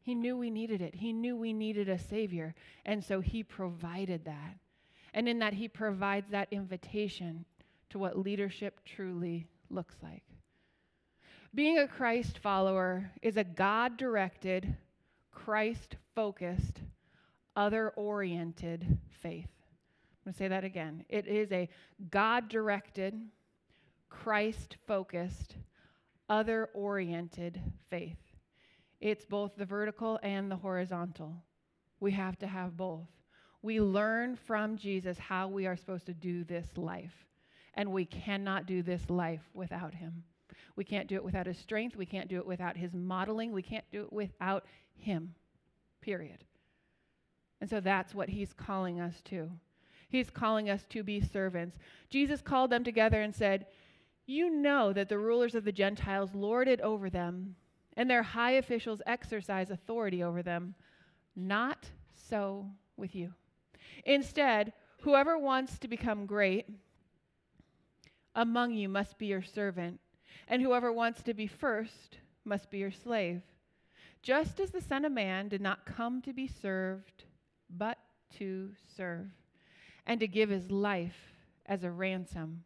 He 0.01 0.15
knew 0.15 0.37
we 0.37 0.49
needed 0.49 0.81
it. 0.81 0.95
He 0.95 1.13
knew 1.13 1.35
we 1.35 1.53
needed 1.53 1.89
a 1.89 1.99
Savior. 1.99 2.55
And 2.85 3.03
so 3.03 3.19
He 3.19 3.43
provided 3.43 4.25
that. 4.25 4.57
And 5.13 5.27
in 5.27 5.39
that, 5.39 5.53
He 5.53 5.67
provides 5.67 6.29
that 6.31 6.47
invitation 6.51 7.45
to 7.89 7.99
what 7.99 8.17
leadership 8.17 8.79
truly 8.85 9.47
looks 9.69 9.95
like. 10.01 10.23
Being 11.53 11.79
a 11.79 11.87
Christ 11.87 12.37
follower 12.37 13.11
is 13.21 13.37
a 13.37 13.43
God 13.43 13.97
directed, 13.97 14.75
Christ 15.31 15.95
focused, 16.15 16.81
other 17.55 17.89
oriented 17.95 18.99
faith. 19.09 19.49
I'm 19.49 20.31
going 20.31 20.33
to 20.33 20.37
say 20.37 20.47
that 20.47 20.63
again. 20.63 21.03
It 21.09 21.27
is 21.27 21.51
a 21.51 21.67
God 22.11 22.49
directed, 22.49 23.19
Christ 24.09 24.77
focused, 24.85 25.55
other 26.29 26.69
oriented 26.73 27.59
faith. 27.89 28.17
It's 29.01 29.25
both 29.25 29.55
the 29.55 29.65
vertical 29.65 30.19
and 30.23 30.51
the 30.51 30.55
horizontal. 30.55 31.35
We 31.99 32.11
have 32.11 32.37
to 32.39 32.47
have 32.47 32.75
both. 32.77 33.07
We 33.61 33.81
learn 33.81 34.35
from 34.35 34.77
Jesus 34.77 35.17
how 35.17 35.47
we 35.47 35.67
are 35.67 35.75
supposed 35.75 36.05
to 36.05 36.13
do 36.13 36.43
this 36.43 36.77
life, 36.77 37.25
and 37.73 37.91
we 37.91 38.05
cannot 38.05 38.65
do 38.65 38.81
this 38.81 39.09
life 39.09 39.49
without 39.53 39.93
him. 39.93 40.23
We 40.75 40.85
can't 40.85 41.07
do 41.07 41.15
it 41.15 41.23
without 41.23 41.45
his 41.45 41.57
strength. 41.57 41.97
We 41.97 42.05
can't 42.05 42.29
do 42.29 42.37
it 42.37 42.45
without 42.45 42.77
his 42.77 42.93
modeling. 42.93 43.51
We 43.51 43.61
can't 43.61 43.83
do 43.91 44.03
it 44.03 44.13
without 44.13 44.65
him, 44.93 45.35
period. 46.01 46.45
And 47.59 47.69
so 47.69 47.81
that's 47.81 48.15
what 48.15 48.29
he's 48.29 48.53
calling 48.53 49.01
us 49.01 49.21
to. 49.25 49.49
He's 50.07 50.29
calling 50.29 50.69
us 50.69 50.85
to 50.89 51.03
be 51.03 51.21
servants. 51.21 51.77
Jesus 52.09 52.41
called 52.41 52.71
them 52.71 52.83
together 52.83 53.21
and 53.21 53.35
said, 53.35 53.67
You 54.25 54.49
know 54.49 54.93
that 54.93 55.09
the 55.09 55.19
rulers 55.19 55.53
of 55.53 55.65
the 55.65 55.71
Gentiles 55.71 56.33
lord 56.33 56.67
it 56.67 56.81
over 56.81 57.09
them, 57.09 57.55
and 57.99 58.09
their 58.09 58.23
high 58.23 58.51
officials 58.51 59.01
exercise 59.05 59.69
authority 59.69 60.23
over 60.23 60.41
them. 60.41 60.73
Not 61.35 61.89
so 62.29 62.65
with 62.95 63.13
you. 63.13 63.33
Instead, 64.05 64.71
whoever 65.01 65.37
wants 65.37 65.77
to 65.79 65.89
become 65.89 66.25
great 66.25 66.65
among 68.35 68.71
you 68.71 68.87
must 68.87 69.17
be 69.17 69.25
your 69.25 69.41
servant, 69.41 69.99
and 70.47 70.61
whoever 70.61 70.93
wants 70.93 71.21
to 71.23 71.33
be 71.33 71.45
first 71.45 72.19
must 72.45 72.71
be 72.71 72.77
your 72.77 72.89
slave. 72.89 73.41
Just 74.21 74.61
as 74.61 74.71
the 74.71 74.79
Son 74.79 75.03
of 75.03 75.11
Man 75.11 75.49
did 75.49 75.59
not 75.59 75.85
come 75.85 76.21
to 76.21 76.31
be 76.31 76.47
served, 76.47 77.25
but 77.69 77.97
to 78.37 78.69
serve 78.95 79.27
and 80.05 80.21
to 80.21 80.27
give 80.27 80.49
his 80.49 80.71
life 80.71 81.33
as 81.65 81.83
a 81.83 81.91
ransom 81.91 82.63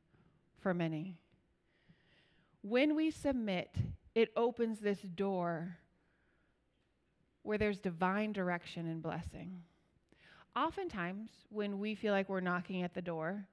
for 0.59 0.75
many. 0.75 1.17
When 2.61 2.95
we 2.95 3.09
submit, 3.09 3.75
it 4.15 4.31
opens 4.35 4.79
this 4.79 4.99
door 5.15 5.77
where 7.43 7.57
there's 7.57 7.79
divine 7.79 8.31
direction 8.31 8.87
and 8.87 9.01
blessing. 9.01 9.61
Oftentimes, 10.55 11.29
when 11.49 11.79
we 11.79 11.95
feel 11.95 12.13
like 12.13 12.29
we're 12.29 12.39
knocking 12.39 12.83
at 12.83 12.93
the 12.93 13.01
door 13.01 13.45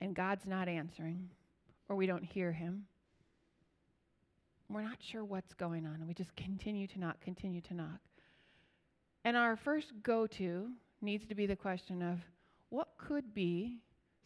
and 0.00 0.14
God's 0.14 0.46
not 0.46 0.68
answering, 0.68 1.30
or 1.88 1.96
we 1.96 2.06
don't 2.06 2.24
hear 2.24 2.52
him, 2.52 2.84
we're 4.68 4.82
not 4.82 4.98
sure 5.00 5.24
what's 5.24 5.54
going 5.54 5.86
on, 5.86 5.96
and 5.96 6.08
we 6.08 6.14
just 6.14 6.34
continue 6.34 6.86
to 6.88 6.98
knock, 6.98 7.20
continue 7.20 7.60
to 7.60 7.74
knock. 7.74 8.00
And 9.24 9.36
our 9.36 9.56
first 9.56 9.92
go 10.02 10.26
to 10.28 10.68
needs 11.00 11.26
to 11.26 11.34
be 11.34 11.46
the 11.46 11.56
question 11.56 12.02
of 12.02 12.18
what 12.70 12.88
could 12.96 13.34
be 13.34 13.78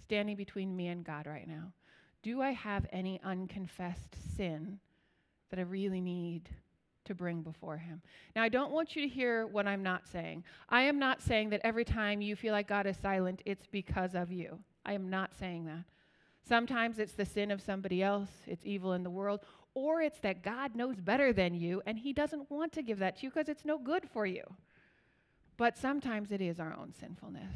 standing 0.03 0.37
between 0.37 0.77
me 0.77 0.89
and 0.89 1.05
God 1.05 1.27
right 1.27 1.49
now? 1.49 1.73
Do 2.23 2.41
I 2.41 2.53
have 2.53 2.87
any 2.93 3.21
unconfessed 3.25 4.17
sin 4.37 4.79
that 5.51 5.59
I 5.59 5.63
really 5.63 6.01
need 6.01 6.49
to 7.05 7.15
bring 7.15 7.43
before 7.43 7.77
Him? 7.77 8.03
Now, 8.35 8.43
I 8.43 8.49
don't 8.49 8.73
want 8.73 8.97
you 8.97 9.03
to 9.03 9.09
hear 9.09 9.47
what 9.47 9.67
I'm 9.67 9.83
not 9.83 10.07
saying. 10.09 10.45
I 10.69 10.83
am 10.83 10.99
not 10.99 11.23
saying 11.23 11.51
that 11.51 11.61
every 11.65 11.85
time 11.85 12.21
you 12.21 12.37
feel 12.37 12.53
like 12.53 12.69
God 12.69 12.87
is 12.87 12.97
silent, 12.97 13.43
it's 13.45 13.67
because 13.67 14.15
of 14.15 14.31
you. 14.31 14.59
I 14.85 14.93
am 14.93 15.11
not 15.11 15.35
saying 15.35 15.67
that. 15.67 15.85
Sometimes 16.49 16.99
it's 16.99 17.15
the 17.15 17.25
sin 17.25 17.51
of 17.51 17.61
somebody 17.61 18.03
else, 18.03 18.31
it's 18.47 18.65
evil 18.65 18.93
in 18.93 19.03
the 19.03 19.11
world, 19.11 19.41
or 19.75 20.01
it's 20.01 20.21
that 20.21 20.43
God 20.43 20.75
knows 20.75 21.01
better 21.01 21.33
than 21.33 21.55
you 21.55 21.83
and 21.87 21.99
He 21.99 22.13
doesn't 22.13 22.51
want 22.51 22.73
to 22.73 22.83
give 22.83 22.99
that 23.01 23.17
to 23.17 23.25
you 23.25 23.31
because 23.31 23.49
it's 23.49 23.65
no 23.65 23.79
good 23.79 24.09
for 24.09 24.27
you. 24.27 24.43
But 25.57 25.77
sometimes 25.77 26.31
it 26.31 26.41
is 26.41 26.61
our 26.61 26.75
own 26.75 26.93
sinfulness. 26.99 27.53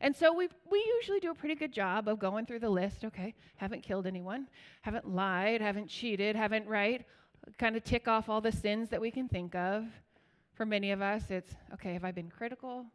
And 0.00 0.16
so 0.16 0.32
we, 0.32 0.48
we 0.70 0.82
usually 0.98 1.20
do 1.20 1.30
a 1.30 1.34
pretty 1.34 1.54
good 1.54 1.72
job 1.72 2.08
of 2.08 2.18
going 2.18 2.46
through 2.46 2.60
the 2.60 2.70
list. 2.70 3.04
Okay, 3.04 3.34
haven't 3.56 3.82
killed 3.82 4.06
anyone, 4.06 4.48
haven't 4.82 5.08
lied, 5.08 5.60
haven't 5.60 5.88
cheated, 5.88 6.36
haven't, 6.36 6.66
right? 6.66 7.04
Kind 7.58 7.76
of 7.76 7.84
tick 7.84 8.08
off 8.08 8.28
all 8.28 8.40
the 8.40 8.52
sins 8.52 8.90
that 8.90 9.00
we 9.00 9.10
can 9.10 9.28
think 9.28 9.54
of. 9.54 9.84
For 10.54 10.66
many 10.66 10.90
of 10.90 11.00
us, 11.00 11.30
it's 11.30 11.54
okay, 11.74 11.94
have 11.94 12.04
I 12.04 12.10
been 12.10 12.30
critical? 12.30 12.86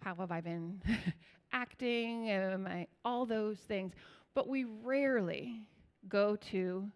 How 0.00 0.14
have 0.16 0.32
I 0.32 0.40
been 0.40 0.82
acting? 1.52 2.30
Am 2.30 2.66
I, 2.66 2.86
all 3.04 3.26
those 3.26 3.58
things. 3.58 3.92
But 4.34 4.48
we 4.48 4.64
rarely 4.64 5.62
go 6.08 6.36
to, 6.50 6.90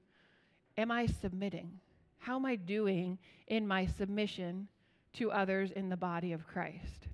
am 0.77 0.91
I 0.91 1.07
submitting? 1.07 1.79
How 2.19 2.37
am 2.37 2.45
I 2.45 2.57
doing 2.57 3.19
in 3.47 3.67
my 3.67 3.87
submission 3.87 4.69
to 5.15 5.33
others 5.33 5.71
in 5.73 5.89
the 5.89 5.97
body 5.97 6.33
of 6.33 6.47
Christ. 6.47 7.09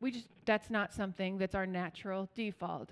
We 0.00 0.10
just 0.12 0.28
that's 0.44 0.70
not 0.70 0.92
something 0.92 1.38
that's 1.38 1.54
our 1.54 1.66
natural 1.66 2.28
default. 2.34 2.90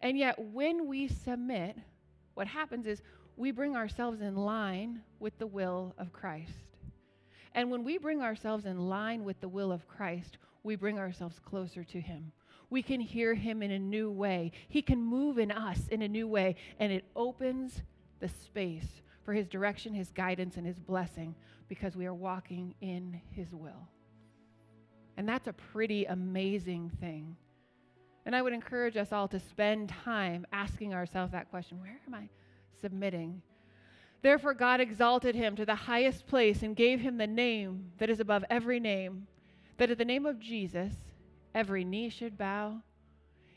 And 0.00 0.18
yet 0.18 0.38
when 0.38 0.86
we 0.86 1.08
submit, 1.08 1.76
what 2.34 2.46
happens 2.46 2.86
is 2.86 3.02
we 3.36 3.50
bring 3.50 3.76
ourselves 3.76 4.20
in 4.20 4.34
line 4.34 5.02
with 5.20 5.38
the 5.38 5.46
will 5.46 5.94
of 5.98 6.12
Christ. 6.12 6.52
And 7.54 7.70
when 7.70 7.84
we 7.84 7.98
bring 7.98 8.22
ourselves 8.22 8.66
in 8.66 8.88
line 8.88 9.24
with 9.24 9.40
the 9.40 9.48
will 9.48 9.72
of 9.72 9.86
Christ, 9.88 10.38
we 10.62 10.76
bring 10.76 10.98
ourselves 10.98 11.38
closer 11.38 11.84
to 11.84 12.00
Him. 12.00 12.32
We 12.68 12.82
can 12.82 13.00
hear 13.00 13.34
Him 13.34 13.62
in 13.62 13.70
a 13.70 13.78
new 13.78 14.10
way. 14.10 14.52
He 14.68 14.82
can 14.82 15.00
move 15.00 15.38
in 15.38 15.50
us 15.50 15.88
in 15.88 16.02
a 16.02 16.08
new 16.08 16.26
way, 16.26 16.56
and 16.78 16.92
it 16.92 17.04
opens 17.14 17.82
the 18.20 18.28
space 18.28 19.02
for 19.22 19.32
His 19.32 19.48
direction, 19.48 19.94
His 19.94 20.10
guidance, 20.12 20.56
and 20.56 20.66
His 20.66 20.78
blessing 20.78 21.34
because 21.68 21.96
we 21.96 22.06
are 22.06 22.14
walking 22.14 22.74
in 22.80 23.20
His 23.30 23.54
will. 23.54 23.88
And 25.16 25.28
that's 25.28 25.48
a 25.48 25.52
pretty 25.52 26.04
amazing 26.04 26.90
thing. 27.00 27.36
And 28.26 28.34
I 28.34 28.42
would 28.42 28.52
encourage 28.52 28.96
us 28.96 29.12
all 29.12 29.28
to 29.28 29.38
spend 29.38 29.88
time 29.88 30.46
asking 30.52 30.94
ourselves 30.94 31.32
that 31.32 31.48
question 31.48 31.80
where 31.80 32.00
am 32.06 32.14
I 32.14 32.28
submitting? 32.80 33.42
Therefore, 34.22 34.54
God 34.54 34.80
exalted 34.80 35.34
him 35.34 35.56
to 35.56 35.66
the 35.66 35.74
highest 35.74 36.26
place 36.26 36.62
and 36.62 36.74
gave 36.74 37.00
him 37.00 37.16
the 37.16 37.26
name 37.26 37.92
that 37.98 38.10
is 38.10 38.20
above 38.20 38.44
every 38.50 38.80
name, 38.80 39.26
that 39.76 39.90
at 39.90 39.98
the 39.98 40.04
name 40.04 40.26
of 40.26 40.40
Jesus, 40.40 40.94
every 41.54 41.84
knee 41.84 42.08
should 42.08 42.36
bow 42.36 42.82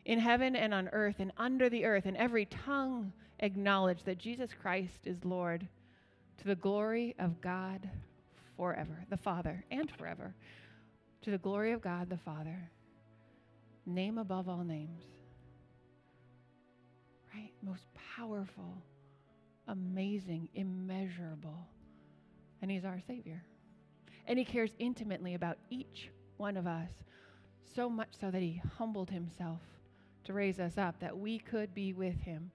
in 0.05 0.19
heaven 0.19 0.55
and 0.55 0.73
on 0.73 0.89
earth 0.89 1.15
and 1.19 1.31
under 1.37 1.69
the 1.69 1.85
earth, 1.85 2.05
and 2.05 2.17
every 2.17 2.45
tongue 2.45 3.13
acknowledge 3.39 4.03
that 4.03 4.17
Jesus 4.17 4.51
Christ 4.59 5.05
is 5.05 5.23
Lord 5.23 5.67
to 6.37 6.45
the 6.45 6.55
glory 6.55 7.15
of 7.19 7.41
God 7.41 7.89
forever, 8.57 9.05
the 9.09 9.17
Father, 9.17 9.63
and 9.71 9.91
forever. 9.91 10.33
To 11.23 11.31
the 11.31 11.37
glory 11.37 11.73
of 11.73 11.81
God 11.81 12.09
the 12.09 12.17
Father, 12.17 12.69
name 13.85 14.17
above 14.17 14.47
all 14.47 14.63
names. 14.63 15.03
Right? 17.33 17.51
Most 17.61 17.83
powerful, 18.15 18.81
amazing, 19.69 20.49
immeasurable. 20.53 21.67
And 22.61 22.69
He's 22.69 22.85
our 22.85 22.99
Savior. 23.07 23.41
And 24.27 24.37
He 24.37 24.45
cares 24.45 24.71
intimately 24.79 25.35
about 25.35 25.57
each 25.69 26.09
one 26.37 26.57
of 26.57 26.67
us, 26.67 26.89
so 27.75 27.89
much 27.89 28.09
so 28.19 28.29
that 28.31 28.41
He 28.41 28.61
humbled 28.77 29.09
Himself 29.09 29.61
to 30.25 30.33
raise 30.33 30.59
us 30.59 30.77
up 30.77 30.99
that 30.99 31.17
we 31.17 31.39
could 31.39 31.73
be 31.73 31.93
with 31.93 32.19
Him 32.21 32.51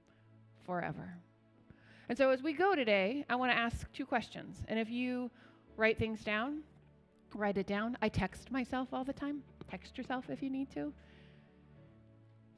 forever. 0.66 1.16
And 2.08 2.18
so 2.18 2.30
as 2.30 2.42
we 2.42 2.52
go 2.52 2.74
today, 2.74 3.24
I 3.30 3.36
want 3.36 3.50
to 3.50 3.56
ask 3.56 3.90
two 3.92 4.04
questions. 4.04 4.62
And 4.68 4.78
if 4.78 4.90
you 4.90 5.30
write 5.76 5.98
things 5.98 6.22
down, 6.22 6.60
write 7.34 7.56
it 7.56 7.66
down. 7.66 7.96
I 8.02 8.08
text 8.08 8.50
myself 8.50 8.88
all 8.92 9.04
the 9.04 9.12
time. 9.12 9.42
Text 9.70 9.96
yourself 9.96 10.26
if 10.28 10.42
you 10.42 10.50
need 10.50 10.70
to. 10.72 10.92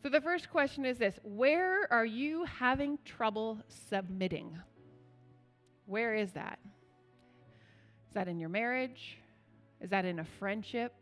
So 0.07 0.11
the 0.11 0.21
first 0.21 0.51
question 0.51 0.85
is 0.85 0.99
this 0.99 1.19
Where 1.25 1.93
are 1.93 2.07
you 2.07 2.45
having 2.45 2.97
trouble 3.05 3.59
submitting? 3.89 4.57
Where 5.87 6.15
is 6.15 6.31
that? 6.35 6.61
Is 8.07 8.15
that 8.15 8.29
in 8.29 8.39
your 8.39 8.49
marriage? 8.49 9.19
Is 9.81 9.91
that 9.91 10.05
in 10.05 10.21
a 10.21 10.25
friendship? 10.39 10.95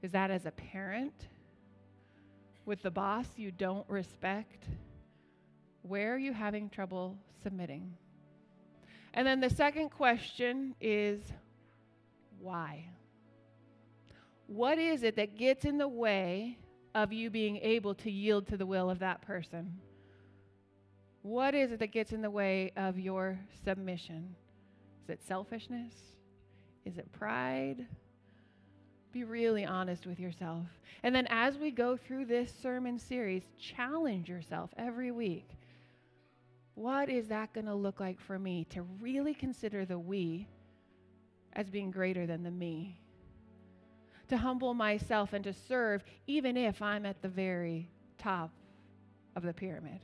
Is 0.00 0.12
that 0.12 0.30
as 0.30 0.46
a 0.46 0.52
parent? 0.52 1.28
With 2.64 2.80
the 2.80 2.90
boss 2.90 3.26
you 3.36 3.50
don't 3.50 3.86
respect? 3.90 4.64
Where 5.82 6.14
are 6.14 6.18
you 6.18 6.32
having 6.32 6.70
trouble 6.70 7.18
submitting? 7.42 7.92
And 9.12 9.26
then 9.26 9.40
the 9.40 9.50
second 9.50 9.90
question 9.90 10.74
is 10.80 11.20
why? 12.40 12.86
What 14.46 14.78
is 14.78 15.02
it 15.02 15.16
that 15.16 15.36
gets 15.36 15.66
in 15.66 15.76
the 15.76 15.88
way 15.88 16.56
of 16.96 17.12
you 17.12 17.28
being 17.28 17.58
able 17.58 17.94
to 17.94 18.10
yield 18.10 18.46
to 18.48 18.56
the 18.56 18.64
will 18.64 18.88
of 18.88 18.98
that 19.00 19.20
person? 19.20 19.78
What 21.20 21.54
is 21.54 21.70
it 21.70 21.78
that 21.80 21.92
gets 21.92 22.12
in 22.12 22.22
the 22.22 22.30
way 22.30 22.72
of 22.74 22.98
your 22.98 23.38
submission? 23.64 24.34
Is 25.04 25.10
it 25.10 25.22
selfishness? 25.22 25.92
Is 26.86 26.96
it 26.96 27.12
pride? 27.12 27.86
Be 29.12 29.24
really 29.24 29.66
honest 29.66 30.06
with 30.06 30.18
yourself. 30.18 30.66
And 31.02 31.14
then 31.14 31.26
as 31.28 31.58
we 31.58 31.70
go 31.70 31.98
through 31.98 32.24
this 32.24 32.50
sermon 32.62 32.98
series, 32.98 33.42
challenge 33.60 34.30
yourself 34.30 34.70
every 34.78 35.10
week. 35.10 35.50
What 36.74 37.10
is 37.10 37.28
that 37.28 37.52
going 37.52 37.66
to 37.66 37.74
look 37.74 38.00
like 38.00 38.18
for 38.18 38.38
me 38.38 38.64
to 38.70 38.82
really 39.00 39.34
consider 39.34 39.84
the 39.84 39.98
we 39.98 40.48
as 41.52 41.68
being 41.68 41.90
greater 41.90 42.26
than 42.26 42.42
the 42.42 42.50
me. 42.50 43.00
To 44.28 44.36
humble 44.36 44.74
myself 44.74 45.32
and 45.32 45.44
to 45.44 45.52
serve, 45.52 46.02
even 46.26 46.56
if 46.56 46.82
I'm 46.82 47.06
at 47.06 47.22
the 47.22 47.28
very 47.28 47.88
top 48.18 48.50
of 49.36 49.42
the 49.42 49.52
pyramid. 49.52 50.00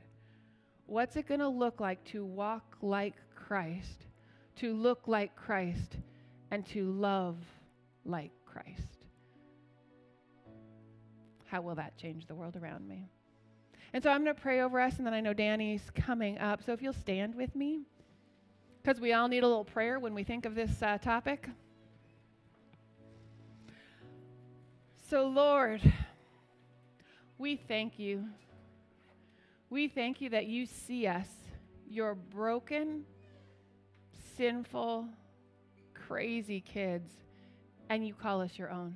What's 0.85 1.15
it 1.15 1.27
going 1.27 1.39
to 1.39 1.47
look 1.47 1.79
like 1.79 2.03
to 2.05 2.23
walk 2.23 2.77
like 2.81 3.15
Christ, 3.35 4.05
to 4.57 4.73
look 4.73 5.07
like 5.07 5.35
Christ, 5.35 5.97
and 6.51 6.65
to 6.67 6.91
love 6.91 7.37
like 8.05 8.31
Christ? 8.45 9.07
How 11.45 11.61
will 11.61 11.75
that 11.75 11.97
change 11.97 12.27
the 12.27 12.35
world 12.35 12.55
around 12.55 12.87
me? 12.87 13.09
And 13.93 14.01
so 14.01 14.09
I'm 14.09 14.23
going 14.23 14.35
to 14.35 14.41
pray 14.41 14.61
over 14.61 14.79
us, 14.79 14.97
and 14.97 15.05
then 15.05 15.13
I 15.13 15.21
know 15.21 15.33
Danny's 15.33 15.83
coming 15.93 16.37
up. 16.39 16.63
So 16.63 16.73
if 16.73 16.81
you'll 16.81 16.93
stand 16.93 17.35
with 17.35 17.55
me 17.55 17.81
because 18.81 18.99
we 18.99 19.13
all 19.13 19.27
need 19.27 19.43
a 19.43 19.47
little 19.47 19.63
prayer 19.63 19.99
when 19.99 20.13
we 20.13 20.23
think 20.23 20.45
of 20.45 20.55
this 20.55 20.81
uh, 20.81 20.97
topic. 20.97 21.47
So, 25.13 25.27
Lord, 25.27 25.79
we 27.37 27.55
thank 27.55 27.99
you. 27.99 28.25
We 29.69 29.87
thank 29.87 30.21
you 30.21 30.29
that 30.29 30.47
you 30.47 30.65
see 30.65 31.05
us, 31.05 31.27
your 31.87 32.15
broken, 32.15 33.03
sinful, 34.35 35.07
crazy 35.93 36.61
kids, 36.61 37.11
and 37.89 38.07
you 38.07 38.15
call 38.15 38.41
us 38.41 38.57
your 38.57 38.71
own. 38.71 38.95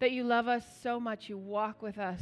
That 0.00 0.10
you 0.10 0.22
love 0.22 0.48
us 0.48 0.66
so 0.82 1.00
much, 1.00 1.30
you 1.30 1.38
walk 1.38 1.80
with 1.80 1.96
us 1.96 2.20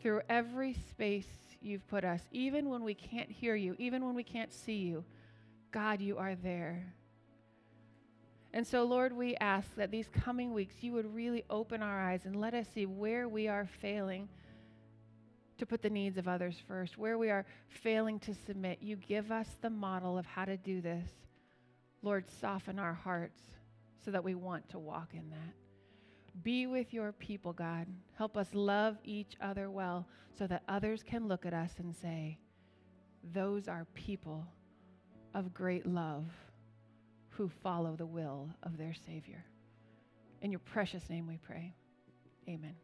through 0.00 0.22
every 0.28 0.74
space 0.90 1.28
you've 1.60 1.86
put 1.86 2.02
us, 2.02 2.22
even 2.32 2.68
when 2.68 2.82
we 2.82 2.94
can't 2.94 3.30
hear 3.30 3.54
you, 3.54 3.76
even 3.78 4.04
when 4.04 4.16
we 4.16 4.24
can't 4.24 4.52
see 4.52 4.78
you. 4.78 5.04
God, 5.70 6.00
you 6.00 6.18
are 6.18 6.34
there. 6.34 6.84
And 8.54 8.66
so, 8.66 8.84
Lord, 8.84 9.14
we 9.14 9.34
ask 9.36 9.74
that 9.76 9.90
these 9.90 10.08
coming 10.08 10.52
weeks 10.52 10.76
you 10.80 10.92
would 10.92 11.14
really 11.14 11.44
open 11.48 11.82
our 11.82 12.00
eyes 12.00 12.26
and 12.26 12.36
let 12.36 12.52
us 12.52 12.66
see 12.74 12.84
where 12.84 13.28
we 13.28 13.48
are 13.48 13.66
failing 13.80 14.28
to 15.56 15.64
put 15.64 15.80
the 15.80 15.90
needs 15.90 16.18
of 16.18 16.28
others 16.28 16.56
first, 16.66 16.98
where 16.98 17.16
we 17.16 17.30
are 17.30 17.46
failing 17.68 18.18
to 18.20 18.34
submit. 18.34 18.78
You 18.82 18.96
give 18.96 19.32
us 19.32 19.48
the 19.60 19.70
model 19.70 20.18
of 20.18 20.26
how 20.26 20.44
to 20.44 20.56
do 20.56 20.80
this. 20.80 21.08
Lord, 22.02 22.28
soften 22.28 22.78
our 22.78 22.94
hearts 22.94 23.40
so 24.04 24.10
that 24.10 24.24
we 24.24 24.34
want 24.34 24.68
to 24.70 24.78
walk 24.78 25.10
in 25.14 25.30
that. 25.30 26.42
Be 26.42 26.66
with 26.66 26.92
your 26.92 27.12
people, 27.12 27.52
God. 27.52 27.86
Help 28.16 28.36
us 28.36 28.48
love 28.52 28.96
each 29.04 29.36
other 29.40 29.70
well 29.70 30.06
so 30.36 30.46
that 30.46 30.62
others 30.68 31.02
can 31.02 31.28
look 31.28 31.46
at 31.46 31.54
us 31.54 31.72
and 31.78 31.94
say, 31.94 32.38
Those 33.32 33.68
are 33.68 33.86
people 33.94 34.46
of 35.34 35.54
great 35.54 35.86
love 35.86 36.24
who 37.36 37.50
follow 37.62 37.96
the 37.96 38.06
will 38.06 38.48
of 38.62 38.76
their 38.76 38.94
Savior. 39.06 39.44
In 40.40 40.50
your 40.50 40.60
precious 40.60 41.08
name 41.08 41.26
we 41.26 41.38
pray. 41.38 41.74
Amen. 42.48 42.74